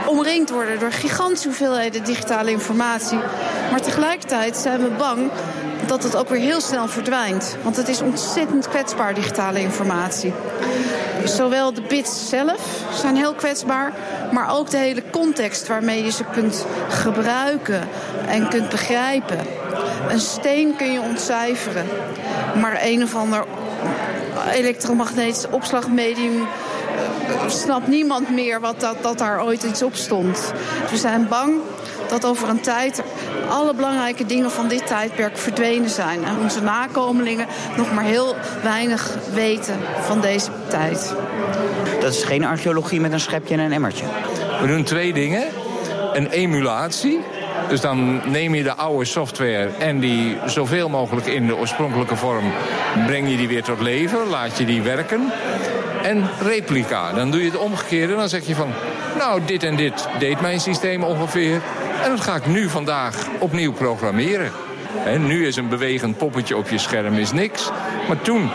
omringd 0.10 0.50
worden 0.50 0.80
door 0.80 0.92
gigantische 0.92 1.48
hoeveelheden 1.48 2.04
digitale 2.04 2.52
informatie. 2.52 3.18
Maar 3.72 3.82
tegelijkertijd 3.82 4.58
zijn 4.58 4.82
we 4.82 4.90
bang 4.90 5.32
dat 5.88 6.04
het 6.04 6.16
ook 6.16 6.30
weer 6.30 6.40
heel 6.40 6.62
snel 6.62 6.88
verdwijnt. 6.88 7.56
Want 7.64 7.76
het 7.76 7.88
is 7.88 8.02
ontzettend 8.02 8.68
kwetsbaar, 8.68 9.14
digitale 9.14 9.60
informatie. 9.60 10.34
Zowel 11.26 11.74
de 11.74 11.82
bits 11.82 12.30
zelf 12.30 12.84
zijn 12.94 13.16
heel 13.16 13.34
kwetsbaar, 13.34 13.94
maar 14.32 14.58
ook 14.58 14.70
de 14.70 14.78
hele 14.78 15.04
context 15.12 15.68
waarmee 15.68 16.04
je 16.04 16.12
ze 16.12 16.24
kunt 16.32 16.66
gebruiken 16.90 17.82
en 18.28 18.48
kunt 18.48 18.70
begrijpen. 18.70 19.40
Een 20.10 20.20
steen 20.20 20.76
kun 20.76 20.92
je 20.92 21.02
ontcijferen, 21.02 21.86
maar 22.62 22.80
een 22.84 23.04
of 23.04 23.16
ander 23.16 23.46
elektromagnetisch 24.52 25.50
opslagmedium 25.50 26.48
snapt 27.48 27.88
niemand 27.88 28.30
meer 28.30 28.60
wat 28.60 28.80
dat, 28.80 28.96
dat 29.02 29.18
daar 29.18 29.44
ooit 29.44 29.64
iets 29.64 29.84
op 29.84 29.96
stond. 29.96 30.54
We 30.92 30.98
zijn 30.98 31.28
bang 31.28 31.54
dat 32.10 32.26
over 32.26 32.50
een 32.50 32.62
tijd 32.62 33.04
alle 33.50 33.74
belangrijke 33.74 34.26
dingen 34.26 34.52
van 34.52 34.68
dit 34.68 34.88
tijdperk 34.88 35.38
verdwenen 35.38 35.90
zijn. 35.90 36.24
En 36.24 36.38
onze 36.42 36.62
nakomelingen 36.62 37.48
nog 37.78 37.94
maar 37.94 38.04
heel 38.04 38.36
weinig 38.64 39.18
weten 39.34 39.80
van 40.02 40.22
deze 40.22 40.50
tijd. 40.68 41.14
Dat 42.00 42.14
is 42.14 42.24
geen 42.24 42.46
archeologie 42.46 43.00
met 43.00 43.12
een 43.12 43.20
schepje 43.20 43.54
en 43.54 43.60
een 43.60 43.72
emmertje. 43.74 44.06
We 44.62 44.68
doen 44.68 44.84
twee 44.84 45.14
dingen. 45.14 45.44
een 46.14 46.30
emulatie. 46.30 47.20
Dus 47.70 47.82
dan 47.82 48.22
neem 48.32 48.56
je 48.56 48.64
de 48.64 48.74
oude 48.76 49.06
software 49.06 49.70
en 49.80 50.00
die 50.00 50.38
zoveel 50.46 50.90
mogelijk 50.90 51.28
in 51.28 51.48
de 51.48 51.56
oorspronkelijke 51.56 52.16
vorm 52.16 52.52
breng 53.06 53.30
je 53.30 53.38
die 53.38 53.48
weer 53.48 53.64
tot 53.64 53.82
leven, 53.82 54.28
laat 54.28 54.58
je 54.58 54.66
die 54.66 54.82
werken. 54.82 55.32
En 56.04 56.30
replica, 56.42 57.14
dan 57.14 57.32
doe 57.32 57.40
je 57.40 57.50
het 57.52 57.60
omgekeerde. 57.60 58.16
Dan 58.16 58.30
zeg 58.30 58.48
je 58.48 58.56
van, 58.56 58.70
nou, 59.18 59.42
dit 59.46 59.64
en 59.64 59.76
dit 59.76 60.08
deed 60.20 60.42
mijn 60.42 60.60
systeem 60.60 61.04
ongeveer. 61.04 61.62
En 62.04 62.10
dat 62.10 62.22
ga 62.22 62.36
ik 62.36 62.46
nu 62.46 62.70
vandaag 62.70 63.28
opnieuw 63.40 63.72
programmeren. 63.72 64.52
En 65.06 65.28
nu 65.28 65.48
is 65.48 65.56
een 65.56 65.70
bewegend 65.70 66.18
poppetje 66.18 66.58
op 66.58 66.70
je 66.70 66.78
scherm 66.78 67.14
is 67.14 67.32
niks. 67.32 67.70
Maar 68.08 68.22
toen 68.22 68.50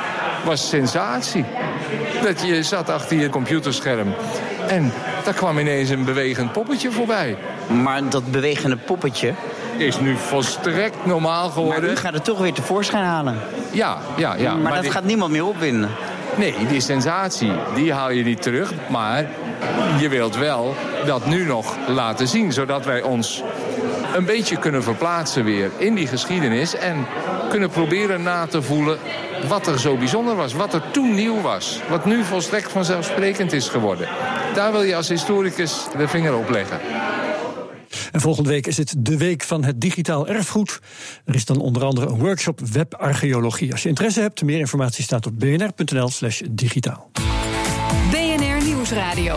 was 0.44 0.68
sensatie. 0.68 1.44
Dat 2.22 2.46
je 2.46 2.62
zat 2.62 2.90
achter 2.90 3.16
je 3.16 3.28
computerscherm. 3.28 4.14
En 4.68 4.92
daar 5.24 5.34
kwam 5.34 5.58
ineens 5.58 5.90
een 5.90 6.04
bewegend 6.04 6.52
poppetje 6.52 6.90
voorbij. 6.90 7.36
Maar 7.82 8.08
dat 8.08 8.30
bewegende 8.30 8.76
poppetje... 8.76 9.32
Is 9.76 10.00
nu 10.00 10.16
volstrekt 10.16 11.06
normaal 11.06 11.50
geworden. 11.50 11.82
Maar 11.82 11.90
u 11.92 11.96
gaat 11.96 12.12
het 12.12 12.24
toch 12.24 12.38
weer 12.38 12.52
tevoorschijn 12.52 13.04
halen. 13.04 13.38
Ja, 13.70 13.98
ja, 14.16 14.34
ja. 14.34 14.52
Maar, 14.52 14.62
Maar 14.62 14.82
dat 14.82 14.92
gaat 14.92 15.04
niemand 15.04 15.32
meer 15.32 15.46
opwinden. 15.46 15.90
Nee, 16.36 16.54
die 16.68 16.80
sensatie, 16.80 17.52
die 17.74 17.92
haal 17.92 18.10
je 18.10 18.24
niet 18.24 18.42
terug. 18.42 18.72
Maar 18.88 19.26
je 20.00 20.08
wilt 20.08 20.36
wel 20.36 20.74
dat 21.06 21.26
nu 21.26 21.44
nog 21.44 21.76
laten 21.88 22.28
zien. 22.28 22.52
Zodat 22.52 22.84
wij 22.84 23.02
ons 23.02 23.42
een 24.14 24.24
beetje 24.24 24.58
kunnen 24.58 24.82
verplaatsen 24.82 25.44
weer 25.44 25.70
in 25.76 25.94
die 25.94 26.06
geschiedenis. 26.06 26.74
En 26.74 27.06
kunnen 27.48 27.70
proberen 27.70 28.22
na 28.22 28.46
te 28.46 28.62
voelen 28.62 28.98
wat 29.48 29.66
er 29.66 29.78
zo 29.80 29.96
bijzonder 29.96 30.36
was. 30.36 30.52
Wat 30.52 30.74
er 30.74 30.90
toen 30.90 31.14
nieuw 31.14 31.40
was. 31.40 31.80
Wat 31.88 32.04
nu 32.04 32.24
volstrekt 32.24 32.72
vanzelfsprekend 32.72 33.52
is 33.52 33.68
geworden. 33.68 34.08
Daar 34.54 34.72
wil 34.72 34.82
je 34.82 34.96
als 34.96 35.08
historicus 35.08 35.86
de 35.96 36.08
vinger 36.08 36.36
op 36.36 36.50
leggen. 36.50 36.80
En 38.14 38.20
volgende 38.20 38.48
week 38.48 38.66
is 38.66 38.76
het 38.76 38.94
de 38.98 39.16
week 39.16 39.42
van 39.42 39.64
het 39.64 39.80
digitaal 39.80 40.28
erfgoed. 40.28 40.80
Er 41.24 41.34
is 41.34 41.44
dan 41.44 41.60
onder 41.60 41.84
andere 41.84 42.06
een 42.06 42.18
workshop 42.18 42.60
webarcheologie. 42.60 43.72
Als 43.72 43.82
je 43.82 43.88
interesse 43.88 44.20
hebt, 44.20 44.42
meer 44.42 44.58
informatie 44.58 45.04
staat 45.04 45.26
op 45.26 45.38
bnr.nl 45.38 46.08
slash 46.08 46.42
digitaal. 46.50 47.10
BNR 48.10 48.64
Nieuwsradio. 48.64 49.36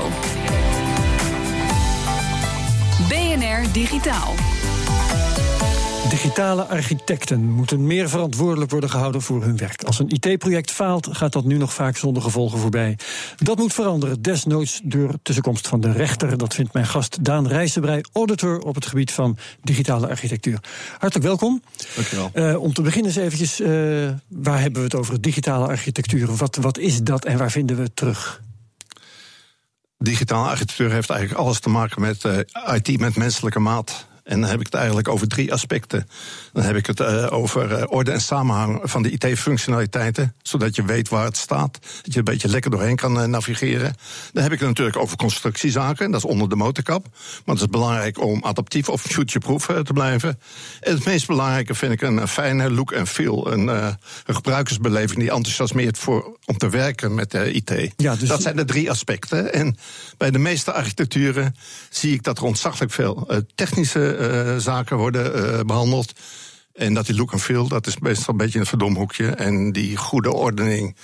BNR 3.10 3.74
Digitaal. 3.74 4.57
Digitale 6.10 6.64
architecten 6.64 7.42
moeten 7.42 7.88
meer 7.88 8.10
verantwoordelijk 8.10 8.72
worden 8.72 8.90
gehouden 8.90 9.22
voor 9.22 9.44
hun 9.44 9.58
werk. 9.58 9.84
Als 9.84 10.00
een 10.00 10.10
IT-project 10.10 10.72
faalt, 10.72 11.08
gaat 11.12 11.34
dat 11.34 11.44
nu 11.44 11.58
nog 11.58 11.74
vaak 11.74 11.98
zonder 11.98 12.24
gevolgen 12.24 12.60
voorbij. 12.60 12.98
Dat 13.38 13.58
moet 13.58 13.74
veranderen, 13.74 14.22
desnoods 14.22 14.80
door 14.84 15.14
tussenkomst 15.22 15.68
van 15.68 15.82
de 15.82 15.92
rechter. 15.92 16.38
Dat 16.38 16.54
vindt 16.54 16.74
mijn 16.74 16.86
gast 16.86 17.24
Daan 17.24 17.48
Rijsenbrei, 17.48 18.02
auditor 18.12 18.60
op 18.60 18.76
het 18.76 18.86
gebied 18.86 19.12
van 19.12 19.38
digitale 19.64 20.08
architectuur. 20.08 20.60
Hartelijk 20.98 21.26
welkom. 21.26 21.62
Dankjewel. 21.96 22.30
Eh, 22.34 22.62
om 22.62 22.74
te 22.74 22.82
beginnen 22.82 23.12
eens 23.12 23.22
eventjes, 23.22 23.60
eh, 23.60 23.70
waar 24.28 24.62
hebben 24.62 24.82
we 24.82 24.88
het 24.88 24.96
over? 24.96 25.22
Digitale 25.22 25.68
architectuur, 25.68 26.36
wat, 26.36 26.56
wat 26.56 26.78
is 26.78 27.02
dat 27.02 27.26
en 27.26 27.38
waar 27.38 27.52
vinden 27.52 27.76
we 27.76 27.82
het 27.82 27.96
terug? 27.96 28.42
Digitale 29.98 30.50
architectuur 30.50 30.92
heeft 30.92 31.10
eigenlijk 31.10 31.40
alles 31.40 31.60
te 31.60 31.70
maken 31.70 32.02
met 32.02 32.26
eh, 32.26 32.76
IT 32.76 33.00
met 33.00 33.16
menselijke 33.16 33.60
maat. 33.60 34.08
En 34.28 34.42
dan 34.42 34.50
heb 34.50 34.60
ik 34.60 34.66
het 34.66 34.76
eigenlijk 34.76 35.08
over 35.08 35.28
drie 35.28 35.54
aspecten. 35.54 36.08
Dan 36.54 36.64
heb 36.64 36.76
ik 36.76 36.86
het 36.86 37.00
eh, 37.00 37.28
over 37.32 37.74
eh, 37.74 37.84
orde 37.88 38.12
en 38.12 38.22
samenhang 38.22 38.80
van 38.84 39.04
de 39.04 39.10
IT-functionaliteiten, 39.10 40.36
zodat 40.42 40.76
je 40.76 40.84
weet 40.84 41.10
waar 41.10 41.26
het 41.26 41.38
staat, 41.38 41.80
dat 42.04 42.14
je 42.14 42.18
een 42.18 42.24
beetje 42.24 42.50
lekker 42.50 42.72
doorheen 42.72 42.96
kan 42.96 43.20
eh, 43.20 43.28
navigeren. 43.28 43.96
Dan 44.34 44.44
heb 44.44 44.52
ik 44.52 44.60
het 44.60 44.68
natuurlijk 44.68 44.98
over 44.98 45.18
constructiezaken, 45.18 46.12
dat 46.12 46.24
is 46.24 46.30
onder 46.30 46.50
de 46.50 46.56
motorkap. 46.56 47.08
Maar 47.46 47.56
het 47.56 47.64
is 47.64 47.70
belangrijk 47.70 48.22
om 48.22 48.44
adaptief 48.44 48.90
of 48.90 49.02
future-proof 49.02 49.66
te 49.66 49.94
blijven. 49.94 50.40
En 50.80 50.94
het 50.96 51.06
meest 51.06 51.28
belangrijke 51.28 51.76
vind 51.76 51.92
ik 51.92 52.02
een, 52.02 52.28
fijne 52.28 52.72
look 52.72 52.92
en 52.92 53.08
feel, 53.08 53.52
een, 53.52 53.68
een 53.68 53.96
gebruikersbeleving 54.26 55.20
die 55.20 55.32
enthousiasmeert 55.32 55.98
voor, 55.98 56.38
om 56.46 56.58
te 56.58 56.70
werken 56.70 57.16
met 57.16 57.32
de 57.32 57.52
IT. 57.52 57.94
Ja, 57.98 58.16
dus- 58.16 58.30
dat 58.30 58.42
zijn 58.42 58.56
de 58.56 58.66
drie 58.66 58.90
aspecten. 58.90 59.54
En 59.54 59.78
bij 60.18 60.32
de 60.32 60.40
meeste 60.40 60.72
architecturen 60.72 61.56
zie 61.90 62.14
ik 62.14 62.24
dat 62.24 62.38
er 62.38 62.44
ontzaglijk 62.44 62.92
veel 62.92 63.28
technische 63.56 64.17
zaken 64.58 64.98
worden 64.98 65.34
eh, 65.34 65.66
behandeld. 65.66 66.14
En 66.74 66.94
dat 66.94 67.06
die 67.06 67.16
look 67.16 67.32
and 67.32 67.42
feel, 67.42 67.68
dat 67.68 67.88
is 67.88 68.00
meestal 68.00 68.34
een 68.34 68.38
beetje 68.38 68.60
het 68.60 68.68
verdomhoekje. 68.68 69.30
En 69.30 69.72
die 69.72 69.98
goede 69.98 70.34
ordening, 70.34 70.96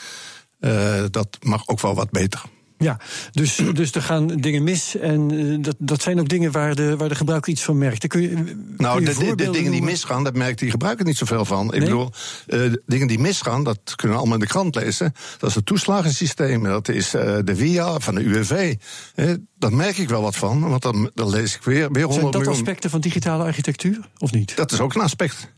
eh, 0.60 1.04
dat 1.12 1.38
mag 1.42 1.68
ook 1.68 1.82
wel 1.82 1.96
wat 1.96 2.12
beter. 2.12 2.42
Ja, 2.84 3.00
dus, 3.32 3.56
dus 3.74 3.92
er 3.92 4.02
gaan 4.02 4.28
dingen 4.28 4.64
mis 4.64 4.98
en 4.98 5.32
eh, 5.32 5.58
dat, 5.64 5.76
dat 5.80 6.02
zijn 6.02 6.20
ook 6.20 6.30
dingen 6.30 6.52
waar 6.52 6.76
de, 6.76 6.98
waar 6.98 7.10
de 7.10 7.16
gebruiker 7.16 7.52
iets 7.52 7.64
van 7.64 7.78
merkt. 7.78 8.00
Dan 8.02 8.10
Kun 8.10 8.22
je, 8.22 8.56
Nou, 8.78 9.04
kun 9.04 9.26
je 9.26 9.36
de, 9.36 9.44
de- 9.46 9.52
dingen 9.52 9.72
die 9.72 9.82
misgaan, 9.82 10.24
daar 10.24 10.34
merkt 10.38 10.60
die 10.60 10.70
gebruiker 10.70 11.06
niet 11.06 11.18
zoveel 11.18 11.46
van. 11.46 11.74
Ik 11.74 11.80
bedoel, 11.80 12.10
de 12.46 12.82
dingen 12.86 13.08
die 13.08 13.20
misgaan, 13.20 13.64
dat 13.64 13.80
kunnen 13.96 14.18
we 14.18 14.22
allemaal 14.24 14.40
in 14.40 14.44
de 14.48 14.52
krant 14.52 14.76
lezen. 14.76 15.14
Dat 15.38 15.50
is 15.50 15.56
het 15.56 15.66
toeslagensysteem, 15.66 16.64
dat 16.64 16.88
is 16.90 17.14
eh, 17.14 17.38
de 17.44 17.56
VIA 17.56 18.00
van 18.00 18.16
de 18.16 18.22
UWV. 18.24 18.76
Eh, 19.16 19.32
daar 19.58 19.74
merk 19.74 19.98
ik 19.98 20.10
wel 20.10 20.22
wat 20.22 20.36
van, 20.36 20.70
want 20.70 20.82
dan, 20.82 21.12
dan 21.14 21.30
lees 21.30 21.56
ik 21.56 21.64
weer, 21.64 21.92
weer 21.92 22.04
100 22.04 22.12
Zijn 22.14 22.32
dat 22.32 22.34
miljoen. 22.42 22.54
aspecten 22.60 22.90
van 22.90 23.00
digitale 23.02 23.44
architectuur, 23.44 24.00
of 24.18 24.32
niet? 24.32 24.56
Dat 24.56 24.72
is 24.72 24.80
ook 24.80 24.94
een 24.94 25.02
aspect. 25.02 25.52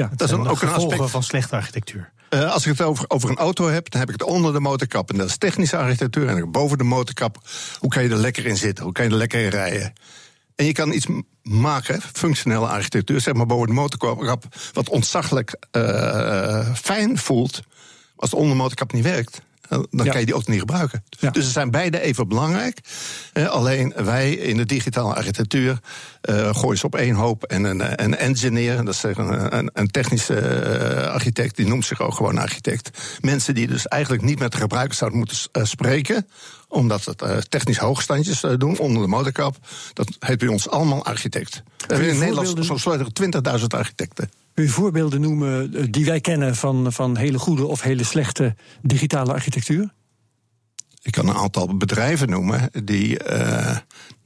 Ja, 0.00 0.10
dat 0.16 0.28
is 0.28 0.34
een, 0.34 0.48
ook 0.48 0.62
een 0.62 0.68
aspect. 0.68 1.10
van 1.10 1.22
slechte 1.22 1.56
architectuur. 1.56 2.12
Eh, 2.28 2.52
als 2.52 2.66
ik 2.66 2.78
het 2.78 2.86
over, 2.86 3.04
over 3.08 3.30
een 3.30 3.36
auto 3.36 3.68
heb, 3.68 3.90
dan 3.90 4.00
heb 4.00 4.10
ik 4.10 4.20
het 4.20 4.28
onder 4.28 4.52
de 4.52 4.60
motorkap. 4.60 5.10
En 5.10 5.16
dat 5.16 5.28
is 5.28 5.36
technische 5.36 5.76
architectuur. 5.76 6.28
En 6.28 6.50
boven 6.50 6.78
de 6.78 6.84
motorkap, 6.84 7.38
hoe 7.78 7.90
kan 7.90 8.02
je 8.02 8.08
er 8.08 8.16
lekker 8.16 8.46
in 8.46 8.56
zitten? 8.56 8.84
Hoe 8.84 8.92
kan 8.92 9.04
je 9.04 9.10
er 9.10 9.16
lekker 9.16 9.40
in 9.40 9.48
rijden? 9.48 9.92
En 10.54 10.64
je 10.64 10.72
kan 10.72 10.92
iets 10.92 11.06
maken, 11.42 12.00
functionele 12.12 12.66
architectuur, 12.66 13.20
zeg 13.20 13.34
maar 13.34 13.46
boven 13.46 13.66
de 13.66 13.72
motorkap, 13.72 14.44
wat 14.72 14.88
ontzaglijk 14.88 15.56
eh, 15.70 16.74
fijn 16.74 17.18
voelt. 17.18 17.62
Als 18.16 18.30
de 18.30 18.36
onder 18.36 18.50
de 18.50 18.62
motorkap 18.62 18.92
niet 18.92 19.04
werkt, 19.04 19.40
eh, 19.55 19.55
dan 19.68 19.86
Ja. 19.90 20.10
kan 20.10 20.20
je 20.20 20.26
die 20.26 20.34
ook 20.34 20.46
niet 20.46 20.58
gebruiken. 20.58 21.04
Dus 21.32 21.44
ze 21.44 21.50
zijn 21.50 21.70
beide 21.70 22.00
even 22.00 22.28
belangrijk. 22.28 22.78
Alleen 23.48 23.92
wij 23.96 24.32
in 24.32 24.56
de 24.56 24.64
digitale 24.66 25.14
architectuur 25.14 25.78
eh, 26.20 26.54
gooien 26.54 26.78
ze 26.78 26.86
op 26.86 26.94
één 26.94 27.14
hoop. 27.14 27.44
En 27.44 27.64
een, 27.64 27.80
eh, 27.80 28.06
een 28.06 28.16
engineer, 28.16 28.84
dat 28.84 28.94
is 28.94 29.02
een, 29.02 29.56
een, 29.56 29.70
een 29.72 29.90
technische 29.90 30.38
eh, 30.38 31.12
architect, 31.12 31.56
die 31.56 31.66
noemt 31.66 31.84
zich 31.84 32.00
ook 32.00 32.14
gewoon 32.14 32.38
architect. 32.38 32.90
Mensen 33.20 33.54
die 33.54 33.66
dus 33.66 33.86
eigenlijk 33.88 34.22
niet 34.22 34.38
met 34.38 34.52
de 34.52 34.58
gebruikers 34.58 34.98
zouden 34.98 35.18
moeten 35.18 35.36
spreken, 35.66 36.26
omdat 36.68 37.04
het 37.04 37.22
eh, 37.22 37.36
technisch 37.36 37.78
hoogstandjes 37.78 38.44
doen 38.56 38.78
onder 38.78 39.02
de 39.02 39.08
motorkap. 39.08 39.56
Dat 39.92 40.08
heet 40.18 40.38
bij 40.38 40.48
ons 40.48 40.68
allemaal 40.68 41.04
architect. 41.04 41.62
We 41.76 41.84
hebben 41.86 42.08
in 42.08 42.18
Nederland 42.18 42.80
zo'n 42.80 43.12
20.000 43.58 43.66
architecten. 43.66 44.30
Kun 44.56 44.64
je 44.64 44.70
voorbeelden 44.70 45.20
noemen 45.20 45.74
eh, 45.74 45.84
die 45.90 46.04
wij 46.04 46.20
kennen 46.20 46.56
van, 46.56 46.92
van 46.92 47.16
hele 47.16 47.38
goede 47.38 47.66
of 47.66 47.82
hele 47.82 48.04
slechte 48.04 48.54
digitale 48.82 49.32
architectuur? 49.32 49.92
Ik 51.02 51.12
kan 51.12 51.28
een 51.28 51.36
aantal 51.36 51.76
bedrijven 51.76 52.30
noemen 52.30 52.70
die. 52.84 53.18
eh, 53.18 53.76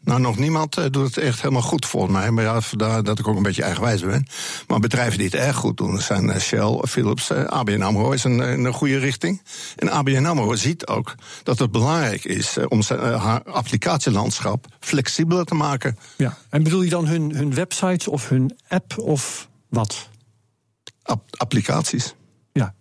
nou, 0.01 0.21
nog 0.21 0.39
niemand 0.39 0.77
eh, 0.77 0.85
doet 0.91 1.07
het 1.07 1.17
echt 1.17 1.41
helemaal 1.41 1.63
goed 1.63 1.87
volgens 1.87 2.13
mij. 2.13 2.31
Maar 2.31 2.45
ja, 2.45 2.61
vandaar 2.61 3.03
dat 3.03 3.19
ik 3.19 3.29
ook 3.29 3.37
een 3.37 3.43
beetje 3.43 3.63
eigenwijs 3.63 4.01
ben. 4.01 4.27
Maar 4.67 4.79
bedrijven 4.79 5.19
die 5.19 5.27
het 5.27 5.35
erg 5.35 5.57
goed 5.57 5.77
doen, 5.77 6.01
zijn 6.01 6.41
Shell, 6.41 6.83
Philips, 6.89 7.33
ABN 7.33 7.83
AMRO 7.83 8.11
is 8.11 8.25
een, 8.25 8.39
een 8.39 8.73
goede 8.73 8.99
richting. 8.99 9.43
En 9.77 9.91
ABN 9.91 10.25
AMRO 10.25 10.55
ziet 10.55 10.87
ook 10.87 11.15
dat 11.43 11.59
het 11.59 11.71
belangrijk 11.71 12.25
is 12.25 12.59
om 12.69 12.83
zijn, 12.83 13.01
haar 13.01 13.43
applicatielandschap 13.43 14.67
flexibeler 14.81 15.45
te 15.45 15.55
maken. 15.55 15.99
Ja. 16.17 16.37
En 16.51 16.63
bedoel 16.63 16.83
je 16.83 16.91
dan 16.91 17.07
hun, 17.07 17.37
hun 17.37 17.55
websites 17.55 18.09
of 18.09 18.29
hun 18.29 18.57
app 18.69 18.99
of 18.99 19.49
wat? 19.69 20.09
App- 21.11 21.37
applicaties. 21.37 22.15
Ja. 22.53 22.75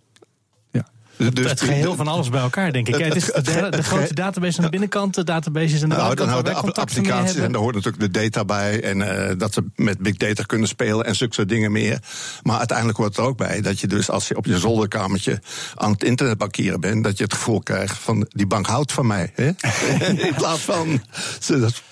Dus 1.34 1.50
het 1.50 1.60
geheel 1.60 1.96
van 1.96 2.08
alles 2.08 2.28
bij 2.28 2.40
elkaar, 2.40 2.72
denk 2.72 2.88
ik. 2.88 2.92
Het- 2.94 3.02
Ja, 3.02 3.08
het 3.08 3.16
is 3.16 3.26
de, 3.26 3.68
de 3.70 3.82
grote 3.82 4.14
database 4.14 4.58
aan 4.58 4.64
de 4.64 4.70
binnenkant, 4.70 5.14
de 5.14 5.24
databases 5.24 5.82
aan 5.82 5.88
de 5.88 5.94
Nou, 5.94 6.14
dan 6.14 6.26
buitenkant, 6.26 6.30
waar 6.46 6.52
houden 6.54 6.74
de 6.74 6.80
applicaties 6.80 7.42
en 7.42 7.52
daar 7.52 7.60
hoort 7.60 7.74
natuurlijk 7.74 8.12
de 8.12 8.20
data 8.20 8.44
bij. 8.44 8.82
En 8.82 9.28
eh, 9.28 9.38
dat 9.38 9.52
ze 9.52 9.64
met 9.74 9.98
big 9.98 10.16
data 10.16 10.42
kunnen 10.42 10.68
spelen 10.68 11.04
en 11.06 11.14
zulke 11.16 11.34
soort 11.34 11.48
dingen 11.48 11.72
meer. 11.72 11.98
Maar 12.42 12.58
uiteindelijk 12.58 12.98
hoort 12.98 13.16
er 13.16 13.22
ook 13.22 13.36
bij 13.36 13.60
dat 13.60 13.80
je 13.80 13.86
dus 13.86 14.10
als 14.10 14.28
je 14.28 14.36
op 14.36 14.46
je 14.46 14.58
zolderkamertje 14.58 15.40
aan 15.74 15.92
het 15.92 16.04
internet 16.04 16.38
bankieren 16.38 16.80
bent, 16.80 17.04
dat 17.04 17.18
je 17.18 17.24
het 17.24 17.34
gevoel 17.34 17.60
krijgt 17.62 17.98
van 17.98 18.26
die 18.28 18.46
bank 18.46 18.66
houdt 18.66 18.92
van 18.92 19.06
mij. 19.06 19.32
Hè? 19.34 19.50
in 20.28 20.34
plaats 20.34 20.60
van 20.60 21.02
ze 21.40 21.58
dat 21.60 21.82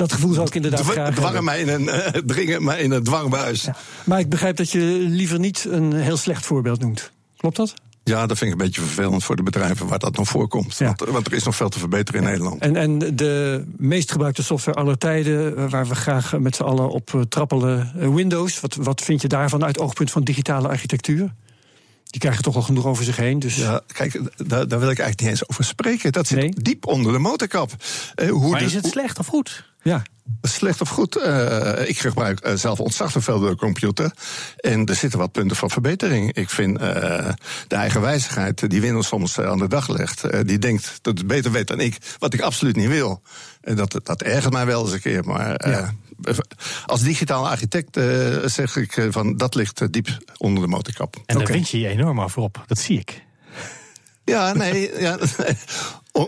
Dat 0.00 0.12
gevoel 0.12 0.32
zou 0.32 0.46
ik 0.46 0.54
inderdaad 0.54 0.80
dwa- 0.80 0.92
graag 0.92 1.14
dwangen 1.14 1.44
mij 1.44 1.60
in 1.60 1.68
een, 1.68 1.88
eh, 1.88 2.22
dringen 2.32 2.64
mij 2.64 2.82
in 2.82 2.90
een 2.90 3.02
dwangbuis. 3.02 3.62
Ja. 3.62 3.76
Maar 4.04 4.18
ik 4.18 4.28
begrijp 4.28 4.56
dat 4.56 4.70
je 4.70 4.78
liever 5.08 5.38
niet 5.38 5.66
een 5.70 5.92
heel 5.92 6.16
slecht 6.16 6.46
voorbeeld 6.46 6.80
noemt. 6.80 7.10
Klopt 7.36 7.56
dat? 7.56 7.74
dat 8.04 8.38
vind 8.38 8.40
ik 8.40 8.50
een 8.50 8.66
beetje 8.66 8.80
vervelend 8.80 9.24
voor 9.24 9.36
de 9.36 9.42
bedrijven 9.42 9.86
waar 9.86 9.98
dat 9.98 10.16
nog 10.16 10.28
voorkomt. 10.28 10.78
Want, 10.78 11.00
want 11.00 11.26
er 11.26 11.32
is 11.32 11.44
nog 11.44 11.56
veel 11.56 11.68
te 11.68 11.78
verbeteren 11.78 12.20
in 12.20 12.26
Nederland. 12.26 12.60
En, 12.60 12.76
en 12.76 13.16
de 13.16 13.64
meest 13.76 14.12
gebruikte 14.12 14.42
software 14.42 14.78
aller 14.78 14.98
tijden, 14.98 15.56
eh, 15.56 15.70
waar 15.70 15.86
we 15.86 15.94
graag 15.94 16.38
met 16.38 16.56
z'n 16.56 16.62
allen 16.62 16.88
op 16.90 17.14
eh, 17.14 17.20
trappelen, 17.20 17.92
eh, 17.98 18.14
Windows. 18.14 18.60
Wat, 18.60 18.74
wat 18.74 19.00
vind 19.00 19.22
je 19.22 19.28
daarvan 19.28 19.64
uit 19.64 19.78
oogpunt 19.78 20.10
van 20.10 20.22
digitale 20.24 20.68
architectuur? 20.68 21.34
Die 22.10 22.20
krijgen 22.20 22.42
toch 22.42 22.56
al 22.56 22.62
genoeg 22.62 22.86
over 22.86 23.04
zich 23.04 23.16
heen. 23.16 23.38
Dus... 23.38 23.56
Ja, 23.56 23.80
kijk, 23.92 24.20
daar, 24.36 24.68
daar 24.68 24.78
wil 24.78 24.90
ik 24.90 24.98
eigenlijk 24.98 25.20
niet 25.20 25.28
eens 25.28 25.48
over 25.48 25.64
spreken. 25.64 26.12
Dat 26.12 26.26
zit 26.26 26.64
diep 26.64 26.86
onder 26.86 27.12
de 27.12 27.18
motorkap. 27.18 27.70
Eh, 28.14 28.28
hoe 28.30 28.50
Maar 28.50 28.58
de- 28.58 28.64
is 28.64 28.74
het 28.74 28.86
slecht 28.86 29.18
of 29.18 29.26
goed? 29.26 29.68
Ja. 29.82 30.02
Slecht 30.42 30.80
of 30.80 30.88
goed? 30.88 31.16
Uh, 31.16 31.88
ik 31.88 31.98
gebruik 31.98 32.46
uh, 32.46 32.54
zelf 32.54 32.80
ontzettend 32.80 33.24
veel 33.24 33.38
de 33.38 33.56
computer. 33.56 34.12
En 34.56 34.86
er 34.86 34.94
zitten 34.94 35.18
wat 35.18 35.32
punten 35.32 35.56
van 35.56 35.70
verbetering. 35.70 36.32
Ik 36.32 36.50
vind 36.50 36.80
uh, 36.80 36.86
de 37.68 37.74
eigenwijzigheid 37.76 38.70
die 38.70 38.80
Windows 38.80 39.06
soms 39.06 39.38
aan 39.38 39.58
de 39.58 39.68
dag 39.68 39.88
legt. 39.88 40.46
die 40.46 40.58
denkt 40.58 40.98
dat 41.02 41.18
het 41.18 41.26
beter 41.26 41.52
weet 41.52 41.66
dan 41.66 41.80
ik, 41.80 41.96
wat 42.18 42.34
ik 42.34 42.40
absoluut 42.40 42.76
niet 42.76 42.88
wil. 42.88 43.22
En 43.60 43.76
dat, 43.76 44.00
dat 44.02 44.22
ergert 44.22 44.52
mij 44.52 44.66
wel 44.66 44.82
eens 44.82 44.92
een 44.92 45.00
keer. 45.00 45.24
Maar 45.24 45.68
ja. 45.70 45.94
Als 46.86 47.02
digitaal 47.02 47.48
architect 47.48 48.00
zeg 48.44 48.76
ik 48.76 49.06
van 49.10 49.36
dat 49.36 49.54
ligt 49.54 49.92
diep 49.92 50.08
onder 50.36 50.62
de 50.62 50.68
motorkap. 50.68 51.16
En 51.16 51.22
daar 51.26 51.36
okay. 51.36 51.54
wint 51.54 51.68
je 51.68 51.80
je 51.80 51.88
enorm 51.88 52.20
over 52.20 52.42
op, 52.42 52.64
dat 52.66 52.78
zie 52.78 52.98
ik. 52.98 53.24
Ja, 54.24 54.52
nee. 54.52 54.90
Ja, 54.98 55.18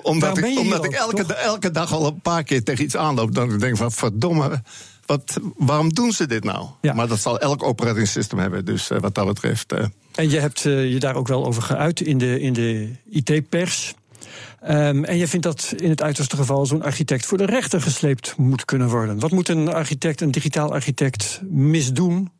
omdat 0.02 0.38
ik, 0.38 0.58
omdat 0.58 0.84
ik 0.84 0.92
elke, 0.92 1.34
elke 1.34 1.70
dag 1.70 1.92
al 1.92 2.06
een 2.06 2.20
paar 2.20 2.42
keer 2.44 2.64
tegen 2.64 2.84
iets 2.84 2.96
aanloop. 2.96 3.34
Dan 3.34 3.48
denk 3.48 3.72
ik 3.72 3.76
van 3.76 3.92
verdomme. 3.92 4.62
Wat, 5.06 5.40
waarom 5.56 5.94
doen 5.94 6.12
ze 6.12 6.26
dit 6.26 6.44
nou? 6.44 6.66
Ja. 6.80 6.92
Maar 6.92 7.08
dat 7.08 7.20
zal 7.20 7.40
elk 7.40 7.62
operating 7.62 8.08
system 8.08 8.38
hebben. 8.38 8.64
Dus 8.64 8.90
uh, 8.90 8.98
wat 8.98 9.14
dat 9.14 9.26
betreft. 9.26 9.72
Uh. 9.72 9.84
En 10.14 10.30
je 10.30 10.38
hebt 10.38 10.64
uh, 10.64 10.92
je 10.92 10.98
daar 10.98 11.14
ook 11.14 11.28
wel 11.28 11.44
over 11.46 11.62
geuit 11.62 12.00
in 12.00 12.18
de, 12.18 12.40
in 12.40 12.52
de 12.52 12.90
IT-pers. 13.10 13.94
Um, 14.68 15.04
en 15.04 15.16
je 15.16 15.28
vindt 15.28 15.46
dat 15.46 15.74
in 15.76 15.90
het 15.90 16.02
uiterste 16.02 16.36
geval 16.36 16.66
zo'n 16.66 16.82
architect 16.82 17.26
voor 17.26 17.38
de 17.38 17.46
rechter 17.46 17.82
gesleept 17.82 18.36
moet 18.36 18.64
kunnen 18.64 18.88
worden. 18.88 19.18
Wat 19.18 19.30
moet 19.30 19.48
een 19.48 19.68
architect, 19.68 20.20
een 20.20 20.30
digitaal 20.30 20.72
architect, 20.72 21.40
misdoen 21.50 22.30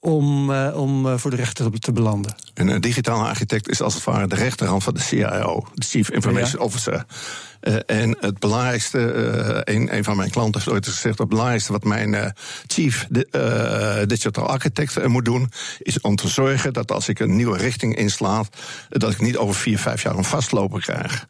om, 0.00 0.50
uh, 0.50 0.80
om 0.80 1.06
uh, 1.06 1.16
voor 1.16 1.30
de 1.30 1.36
rechter 1.36 1.80
te 1.80 1.92
belanden. 1.92 2.34
En 2.54 2.68
een 2.68 2.80
digitale 2.80 3.28
architect 3.28 3.68
is 3.68 3.80
als 3.80 3.94
het 3.94 4.04
ware 4.04 4.26
de 4.26 4.34
rechterhand 4.34 4.82
van 4.82 4.94
de 4.94 5.00
CIO, 5.00 5.66
de 5.74 5.84
Chief 5.86 6.10
Information 6.10 6.60
ja. 6.60 6.66
Officer. 6.66 7.04
Uh, 7.60 7.76
en 7.86 8.16
het 8.20 8.38
belangrijkste, 8.38 8.98
een, 9.64 9.96
een 9.96 10.04
van 10.04 10.16
mijn 10.16 10.30
klanten 10.30 10.60
heeft 10.60 10.72
ooit 10.74 10.86
gezegd: 10.86 11.18
het 11.18 11.28
belangrijkste 11.28 11.72
wat 11.72 11.84
mijn 11.84 12.34
Chief 12.66 13.06
Digital 14.06 14.46
Architect 14.46 15.06
moet 15.06 15.24
doen, 15.24 15.50
is 15.78 16.00
om 16.00 16.16
te 16.16 16.28
zorgen 16.28 16.72
dat 16.72 16.92
als 16.92 17.08
ik 17.08 17.18
een 17.18 17.36
nieuwe 17.36 17.58
richting 17.58 17.96
insla, 17.96 18.44
dat 18.88 19.12
ik 19.12 19.20
niet 19.20 19.36
over 19.36 19.54
vier, 19.54 19.78
vijf 19.78 20.02
jaar 20.02 20.16
een 20.16 20.24
vastloper 20.24 20.80
krijg 20.80 21.26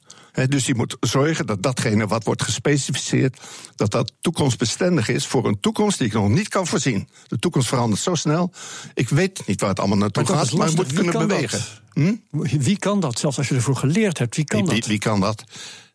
dus 0.48 0.66
je 0.66 0.74
moet 0.74 0.96
zorgen 1.00 1.46
dat 1.46 1.62
datgene 1.62 2.06
wat 2.06 2.24
wordt 2.24 2.42
gespecificeerd, 2.42 3.40
dat 3.76 3.90
dat 3.90 4.12
toekomstbestendig 4.20 5.08
is 5.08 5.26
voor 5.26 5.46
een 5.46 5.60
toekomst 5.60 5.98
die 5.98 6.06
ik 6.06 6.12
nog 6.12 6.28
niet 6.28 6.48
kan 6.48 6.66
voorzien. 6.66 7.08
De 7.26 7.38
toekomst 7.38 7.68
verandert 7.68 8.00
zo 8.00 8.14
snel. 8.14 8.52
Ik 8.94 9.08
weet 9.08 9.42
niet 9.46 9.60
waar 9.60 9.70
het 9.70 9.78
allemaal 9.78 9.98
naartoe 9.98 10.22
maar 10.22 10.36
gaat, 10.36 10.52
maar 10.52 10.68
je 10.68 10.74
moet 10.76 10.92
kunnen 10.92 11.18
bewegen. 11.28 11.60
Hm? 11.92 12.14
Wie 12.58 12.78
kan 12.78 13.00
dat? 13.00 13.18
Zelfs 13.18 13.38
als 13.38 13.48
je 13.48 13.54
ervoor 13.54 13.76
geleerd 13.76 14.18
hebt, 14.18 14.36
wie 14.36 14.44
kan 14.44 14.66
wie, 14.66 14.74
dat? 14.74 14.86
Wie, 14.86 14.98
kan 14.98 15.20
dat? 15.20 15.44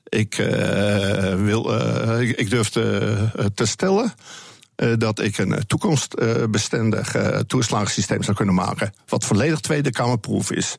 Ik, 0.04 0.38
uh, 0.38 0.48
wil, 1.36 1.74
uh, 1.74 2.22
ik, 2.22 2.38
ik, 2.38 2.50
durf 2.50 2.69
te, 2.69 3.30
uh, 3.39 3.46
te 3.46 3.65
stellen 3.65 4.13
dat 4.98 5.19
ik 5.19 5.38
een 5.38 5.63
toekomstbestendig 5.67 7.15
toeslagensysteem 7.48 8.24
zou 8.24 8.38
kunnen 8.38 8.56
maken. 8.56 8.93
Wat 9.08 9.26
volledig 9.26 9.60
Tweede 9.60 9.91
Kamerproef 9.91 10.52
is. 10.52 10.78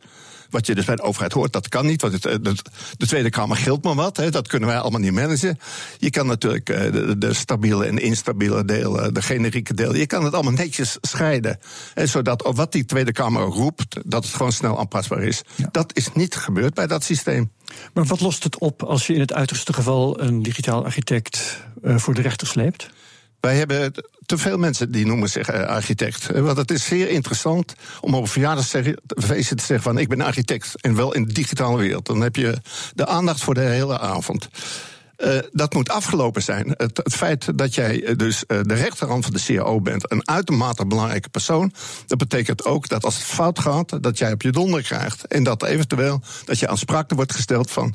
Wat 0.55 0.67
je 0.67 0.75
dus 0.75 0.85
bij 0.85 0.97
de 0.97 1.03
overheid 1.03 1.33
hoort, 1.33 1.53
dat 1.53 1.69
kan 1.69 1.87
niet. 1.87 2.01
Want 2.01 2.13
het, 2.13 2.25
eh, 2.27 2.35
de, 2.41 2.55
de, 2.97 3.07
Tweede 3.07 3.31
Kamer 3.31 3.57
gilt 3.57 3.85
maar 3.85 3.95
wat. 3.95 4.17
Hè, 4.17 4.31
dat 4.31 4.49
kunnen 4.49 4.69
wij 4.69 4.79
allemaal 4.79 5.01
niet 5.01 5.13
managen. 5.13 5.59
Je 5.99 6.11
kan 6.11 6.27
natuurlijk 6.27 6.69
eh, 6.69 6.93
de, 6.93 7.19
de 7.19 7.35
stabiele 7.35 7.87
en 7.87 7.99
instabiele 7.99 8.65
delen, 8.65 9.15
de 9.15 9.23
generieke 9.23 9.75
delen. 9.75 9.99
Je 9.99 10.07
kan 10.07 10.25
het 10.25 10.35
allemaal 10.35 10.53
netjes 10.53 10.99
scheiden. 11.01 11.59
En 11.95 12.09
zodat 12.09 12.51
wat 12.55 12.73
die 12.73 12.85
Tweede 12.85 13.13
Kamer 13.13 13.43
roept, 13.43 13.97
dat 14.05 14.25
het 14.25 14.35
gewoon 14.35 14.53
snel 14.53 14.79
aanpasbaar 14.79 15.23
is. 15.23 15.43
Dat 15.71 15.97
is 15.97 16.13
niet 16.13 16.35
gebeurd 16.35 16.75
bij 16.75 16.87
dat 16.87 17.05
systeem. 17.05 17.53
Maar 17.93 18.05
wat 18.05 18.21
lost 18.21 18.45
het 18.45 18.59
op 18.59 18.83
als 18.83 19.07
je 19.07 19.15
in 19.15 19.21
het 19.21 19.33
uiterste 19.33 19.73
geval 19.73 20.21
een 20.21 20.43
digitaal 20.43 20.85
architect 20.85 21.63
uh, 21.83 21.99
voor 21.99 22.15
de 22.15 22.23
rechter 22.23 22.47
sleept? 22.47 22.91
Wij 23.41 23.57
hebben 23.57 23.93
te 24.27 24.39
veel 24.39 24.59
mensen 24.59 24.93
die 24.93 25.07
noemen 25.07 25.29
zich 25.29 25.55
uh, 25.55 25.63
architect. 25.63 26.27
Want 26.41 26.57
het 26.57 26.71
is 26.71 26.85
zeer 26.85 27.09
interessant 27.09 27.75
om 28.01 28.15
op 28.15 28.23
een 28.23 28.29
verjaardagsfeestje 28.29 29.55
te 29.55 29.65
zeggen 29.65 29.83
van 29.83 29.99
ik 29.99 30.09
ben 30.09 30.21
architect 30.21 30.73
en 30.81 30.95
wel 30.95 31.15
in 31.15 31.25
de 31.25 31.33
digitale 31.33 31.79
wereld. 31.79 32.07
Dan 32.07 32.21
heb 32.21 32.37
je 32.37 32.57
de 32.95 33.07
aandacht 33.07 33.41
voor 33.43 33.55
de 33.55 33.61
hele 33.61 33.99
avond. 33.99 34.49
Uh, 35.19 35.39
dat 35.53 35.75
moet 35.75 35.91
afgelopen 35.91 36.43
zijn. 36.43 36.75
Het, 36.77 37.01
feit 37.13 37.59
dat 37.59 37.75
jij 37.75 38.15
dus 38.17 38.45
de 38.47 38.75
rechterhand 38.75 39.25
van 39.25 39.33
de 39.33 39.43
CAO 39.45 39.81
bent, 39.81 40.13
een 40.13 40.29
uitermate 40.29 40.87
belangrijke 40.87 41.29
persoon, 41.29 41.73
dat 42.07 42.19
betekent 42.19 42.65
ook 42.65 42.89
dat 42.89 43.05
als 43.05 43.15
het 43.15 43.25
fout 43.25 43.59
gaat, 43.59 44.03
dat 44.03 44.19
jij 44.19 44.33
op 44.33 44.43
je 44.43 44.51
donder 44.51 44.83
krijgt. 44.83 45.27
En 45.27 45.43
dat 45.43 45.63
eventueel 45.63 46.21
dat 46.45 46.59
je 46.59 46.69
aansprakelijk 46.69 47.15
wordt 47.15 47.33
gesteld 47.33 47.71
van 47.71 47.95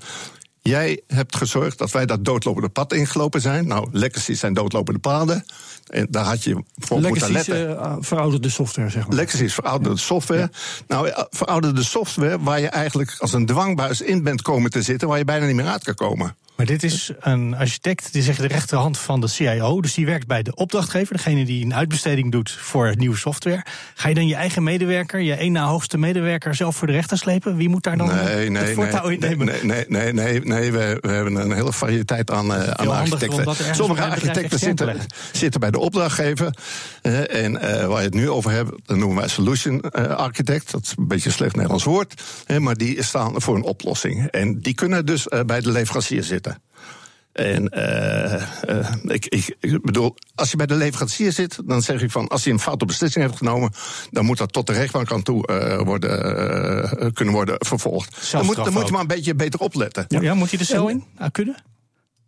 Jij 0.62 1.02
hebt 1.08 1.36
gezorgd 1.36 1.78
dat 1.78 1.92
wij 1.92 2.06
dat 2.06 2.26
doodlopende 2.26 2.70
pad 2.70 2.94
ingelopen 2.94 3.42
zijn. 3.42 3.68
Nou, 3.68 3.88
legacies 3.92 4.39
zijn 4.39 4.54
doodlopende 4.54 5.00
paden. 5.00 5.46
En 5.89 6.08
daar 6.10 6.25
had 6.25 6.43
je 6.43 6.63
voor 6.78 7.02
moeten 7.02 7.32
letten. 7.32 7.69
Uh, 7.69 7.95
verouderde 7.99 8.49
software, 8.49 8.89
zeg 8.89 9.08
maar. 9.08 9.15
Legacy 9.15 9.43
is 9.43 9.54
verouderde 9.54 9.97
software. 9.97 10.52
Nou, 10.88 11.12
verouderde 11.30 11.84
software 11.84 12.39
waar 12.39 12.60
je 12.60 12.67
eigenlijk 12.67 13.15
als 13.19 13.34
een 13.34 13.45
dwangbuis 13.45 14.02
in 14.02 14.23
bent 14.23 14.41
komen 14.41 14.71
te 14.71 14.82
zitten... 14.82 15.08
waar 15.08 15.17
je 15.17 15.25
bijna 15.25 15.45
niet 15.45 15.56
meer 15.56 15.67
uit 15.67 15.84
kan 15.84 15.95
komen. 15.95 16.36
Maar 16.60 16.67
dit 16.67 16.84
is 16.84 17.12
een 17.19 17.56
architect, 17.56 18.13
die 18.13 18.22
zegt 18.22 18.39
de 18.39 18.48
rechterhand 18.48 18.98
van 18.98 19.22
de 19.22 19.28
CIO. 19.28 19.82
Dus 19.82 19.93
die 19.93 20.06
werkt 20.06 20.28
bij 20.28 20.43
de 20.43 20.56
opdrachtgever, 20.56 21.15
degene 21.15 21.45
die 21.45 21.65
een 21.65 21.74
uitbesteding 21.74 22.32
doet 22.32 22.52
voor 22.52 22.93
nieuwe 22.98 23.17
software. 23.17 23.65
Ga 23.93 24.08
je 24.08 24.15
dan 24.15 24.28
je 24.28 24.36
eigen 24.36 24.63
medewerker, 24.63 25.19
je 25.19 25.34
één 25.34 25.52
na 25.52 25.65
hoogste 25.65 25.98
medewerker, 25.98 26.56
zelf 26.56 26.76
voor 26.76 26.88
de 26.88 26.93
rechter 26.93 27.17
slepen? 27.17 27.56
Wie 27.56 27.69
moet 27.69 27.84
daar 27.84 27.98
dan 27.98 28.08
nee, 28.08 28.50
nee, 28.50 28.63
het 28.63 28.74
voortouw 28.74 29.08
nee, 29.08 29.13
in 29.13 29.19
nemen? 29.19 29.45
Nee, 29.45 29.63
nee, 29.63 29.86
nee, 29.88 30.13
nee, 30.13 30.41
nee 30.41 30.72
we, 30.72 30.98
we, 31.02 31.12
hebben 31.12 31.36
een 31.36 31.52
hele 31.52 31.74
variëteit 31.74 32.32
aan, 32.32 32.45
uh, 32.45 32.67
aan 32.67 32.88
architecten. 32.88 33.76
Sommige 33.76 34.04
architecten 34.04 34.60
zitten, 34.60 34.98
zitten 35.32 35.60
bij 35.60 35.72
de 35.72 35.80
opdrachtgever. 35.80 36.54
Uh, 37.02 37.43
en 37.43 37.54
uh, 37.54 37.86
waar 37.86 38.00
je 38.00 38.06
het 38.06 38.13
nu 38.13 38.30
over 38.30 38.52
hebt, 38.52 38.72
dat 38.86 38.98
noemen 38.98 39.17
wij 39.17 39.28
solution 39.28 39.91
architect. 39.91 40.72
Dat 40.72 40.82
is 40.84 40.93
een 40.98 41.08
beetje 41.08 41.30
een 41.30 41.36
slecht 41.36 41.56
Nederlands 41.56 41.84
woord. 41.84 42.22
maar 42.58 42.76
die 42.76 43.04
staan 43.04 43.41
voor 43.41 43.56
een 43.56 43.63
oplossing. 43.63 44.28
En 44.28 44.60
die 44.60 44.74
kunnen 44.74 45.06
dus 45.06 45.28
bij 45.45 45.62
de 45.62 45.72
leverancier 45.72 46.24
zitten. 46.24 46.49
En 47.32 47.72
uh, 47.74 48.44
uh, 48.70 48.92
ik, 49.04 49.26
ik, 49.26 49.56
ik, 49.60 49.82
bedoel, 49.82 50.16
als 50.36 50.52
je 50.52 50.58
bij 50.58 50.66
de 50.66 50.76
leverancier 50.76 51.32
zit, 51.32 51.60
dan 51.66 51.82
zeg 51.82 52.02
ik 52.02 52.12
van 52.12 52.28
als 52.28 52.44
hij 52.44 52.54
een 52.54 52.60
foute 52.60 52.86
beslissing 52.86 53.26
heeft 53.26 53.38
genomen, 53.38 53.72
dan 54.12 54.26
moet 54.26 54.38
dat 54.38 54.54
tot 54.54 54.68
de 54.68 54.74
rechtbank 54.74 55.12
aan 55.12 55.24
toe 55.24 55.50
uh, 55.52 55.82
worden, 55.82 57.14
kunnen 57.14 57.34
worden 57.34 57.56
vervolgd. 57.58 58.32
Dan 58.32 58.46
moet, 58.46 58.56
dan 58.56 58.74
moet 58.74 58.86
je 58.86 58.92
maar 58.92 59.02
een 59.02 59.08
beetje 59.08 59.36
beter 59.36 59.60
opletten. 59.60 60.06
Ja, 60.08 60.22
ja 60.22 60.34
moet 60.34 60.50
je 60.50 60.58
er 60.58 60.66
zo 60.66 60.88
in 60.88 61.04
ah, 61.18 61.32
kunnen? 61.32 61.64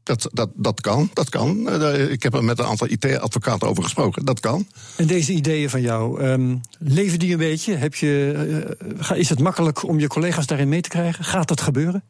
Dat, 0.03 0.29
dat, 0.31 0.49
dat 0.55 0.81
kan, 0.81 1.09
dat 1.13 1.29
kan. 1.29 1.81
Ik 2.09 2.23
heb 2.23 2.33
er 2.33 2.43
met 2.43 2.59
een 2.59 2.65
aantal 2.65 2.87
IT-advocaten 2.87 3.67
over 3.67 3.83
gesproken. 3.83 4.25
Dat 4.25 4.39
kan. 4.39 4.67
En 4.97 5.07
deze 5.07 5.33
ideeën 5.33 5.69
van 5.69 5.81
jou, 5.81 6.23
um, 6.23 6.61
leven 6.79 7.19
die 7.19 7.31
een 7.31 7.37
beetje? 7.37 7.75
Heb 7.75 7.95
je, 7.95 8.77
is 9.13 9.29
het 9.29 9.39
makkelijk 9.39 9.87
om 9.87 9.99
je 9.99 10.07
collega's 10.07 10.45
daarin 10.45 10.69
mee 10.69 10.81
te 10.81 10.89
krijgen? 10.89 11.23
Gaat 11.23 11.47
dat 11.47 11.61
gebeuren? 11.61 12.03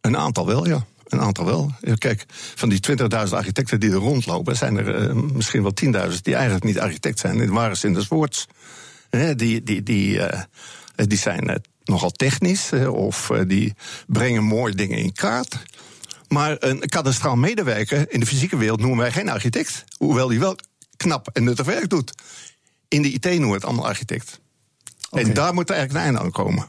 Een 0.00 0.16
aantal 0.16 0.46
wel, 0.46 0.66
ja. 0.66 0.84
Een 1.12 1.20
aantal 1.20 1.44
wel. 1.44 1.72
Kijk, 1.98 2.24
van 2.54 2.68
die 2.68 2.80
20.000 2.90 3.06
architecten 3.30 3.80
die 3.80 3.90
er 3.90 3.96
rondlopen, 3.96 4.56
zijn 4.56 4.76
er 4.76 5.08
uh, 5.08 5.14
misschien 5.14 5.62
wel 5.62 5.72
10.000 6.10 6.20
die 6.22 6.34
eigenlijk 6.34 6.64
niet 6.64 6.78
architect 6.78 7.18
zijn. 7.18 7.40
In 7.40 7.52
ware 7.52 7.74
zin 7.74 7.92
des 7.92 8.08
woords. 8.08 8.46
die, 9.36 9.62
die, 9.62 9.82
die, 9.82 10.16
uh, 10.16 10.40
die 10.94 11.18
zijn 11.18 11.50
uh, 11.50 11.56
nogal 11.84 12.10
technisch 12.10 12.72
of 12.88 13.30
die 13.46 13.74
brengen 14.06 14.44
mooie 14.44 14.74
dingen 14.74 14.98
in 14.98 15.12
kaart. 15.12 15.62
Maar 16.28 16.56
een 16.58 16.78
kadastraal 16.78 17.36
medewerker 17.36 18.12
in 18.12 18.20
de 18.20 18.26
fysieke 18.26 18.56
wereld 18.56 18.80
noemen 18.80 18.98
wij 18.98 19.12
geen 19.12 19.28
architect. 19.28 19.84
Hoewel 19.96 20.28
die 20.28 20.38
wel 20.38 20.56
knap 20.96 21.28
en 21.32 21.44
nuttig 21.44 21.66
werk 21.66 21.88
doet. 21.88 22.12
In 22.88 23.02
de 23.02 23.10
IT 23.12 23.24
noemen 23.24 23.48
we 23.48 23.54
het 23.54 23.64
allemaal 23.64 23.86
architect. 23.86 24.40
Okay. 25.10 25.24
En 25.24 25.34
daar 25.34 25.54
moet 25.54 25.70
er 25.70 25.76
eigenlijk 25.76 26.06
een 26.06 26.12
einde 26.12 26.24
aan 26.24 26.44
komen. 26.44 26.68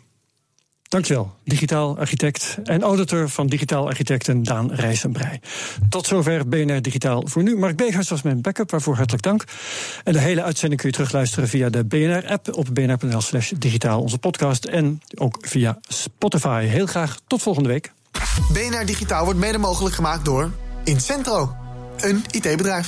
Dankjewel, 0.93 1.34
digitaal 1.43 1.97
architect 1.97 2.58
en 2.63 2.82
auditor 2.82 3.29
van 3.29 3.47
digitaal 3.47 3.88
architecten 3.88 4.43
Daan 4.43 4.71
Rijsenbrei. 4.71 5.39
Tot 5.89 6.08
zover 6.08 6.47
BNR 6.47 6.82
Digitaal 6.82 7.23
voor 7.27 7.43
nu. 7.43 7.58
Mark 7.58 7.75
Begers 7.75 8.10
was 8.10 8.21
mijn 8.21 8.41
backup, 8.41 8.71
waarvoor 8.71 8.95
hartelijk 8.95 9.23
dank. 9.23 9.43
En 10.03 10.13
de 10.13 10.19
hele 10.19 10.43
uitzending 10.43 10.82
kun 10.82 10.89
je 10.89 10.95
terugluisteren 10.95 11.49
via 11.49 11.69
de 11.69 11.86
BNR-app 11.86 12.56
op 12.56 12.67
bnr.nl 12.73 13.21
slash 13.21 13.51
digitaal, 13.58 14.01
onze 14.01 14.17
podcast. 14.17 14.65
En 14.65 15.01
ook 15.15 15.38
via 15.39 15.77
Spotify. 15.88 16.65
Heel 16.65 16.86
graag 16.86 17.19
tot 17.27 17.41
volgende 17.41 17.69
week. 17.69 17.91
BNR 18.51 18.86
Digitaal 18.86 19.23
wordt 19.23 19.39
mede 19.39 19.58
mogelijk 19.58 19.95
gemaakt 19.95 20.25
door 20.25 20.51
Incentro, 20.84 21.56
een 21.97 22.23
IT-bedrijf. 22.32 22.88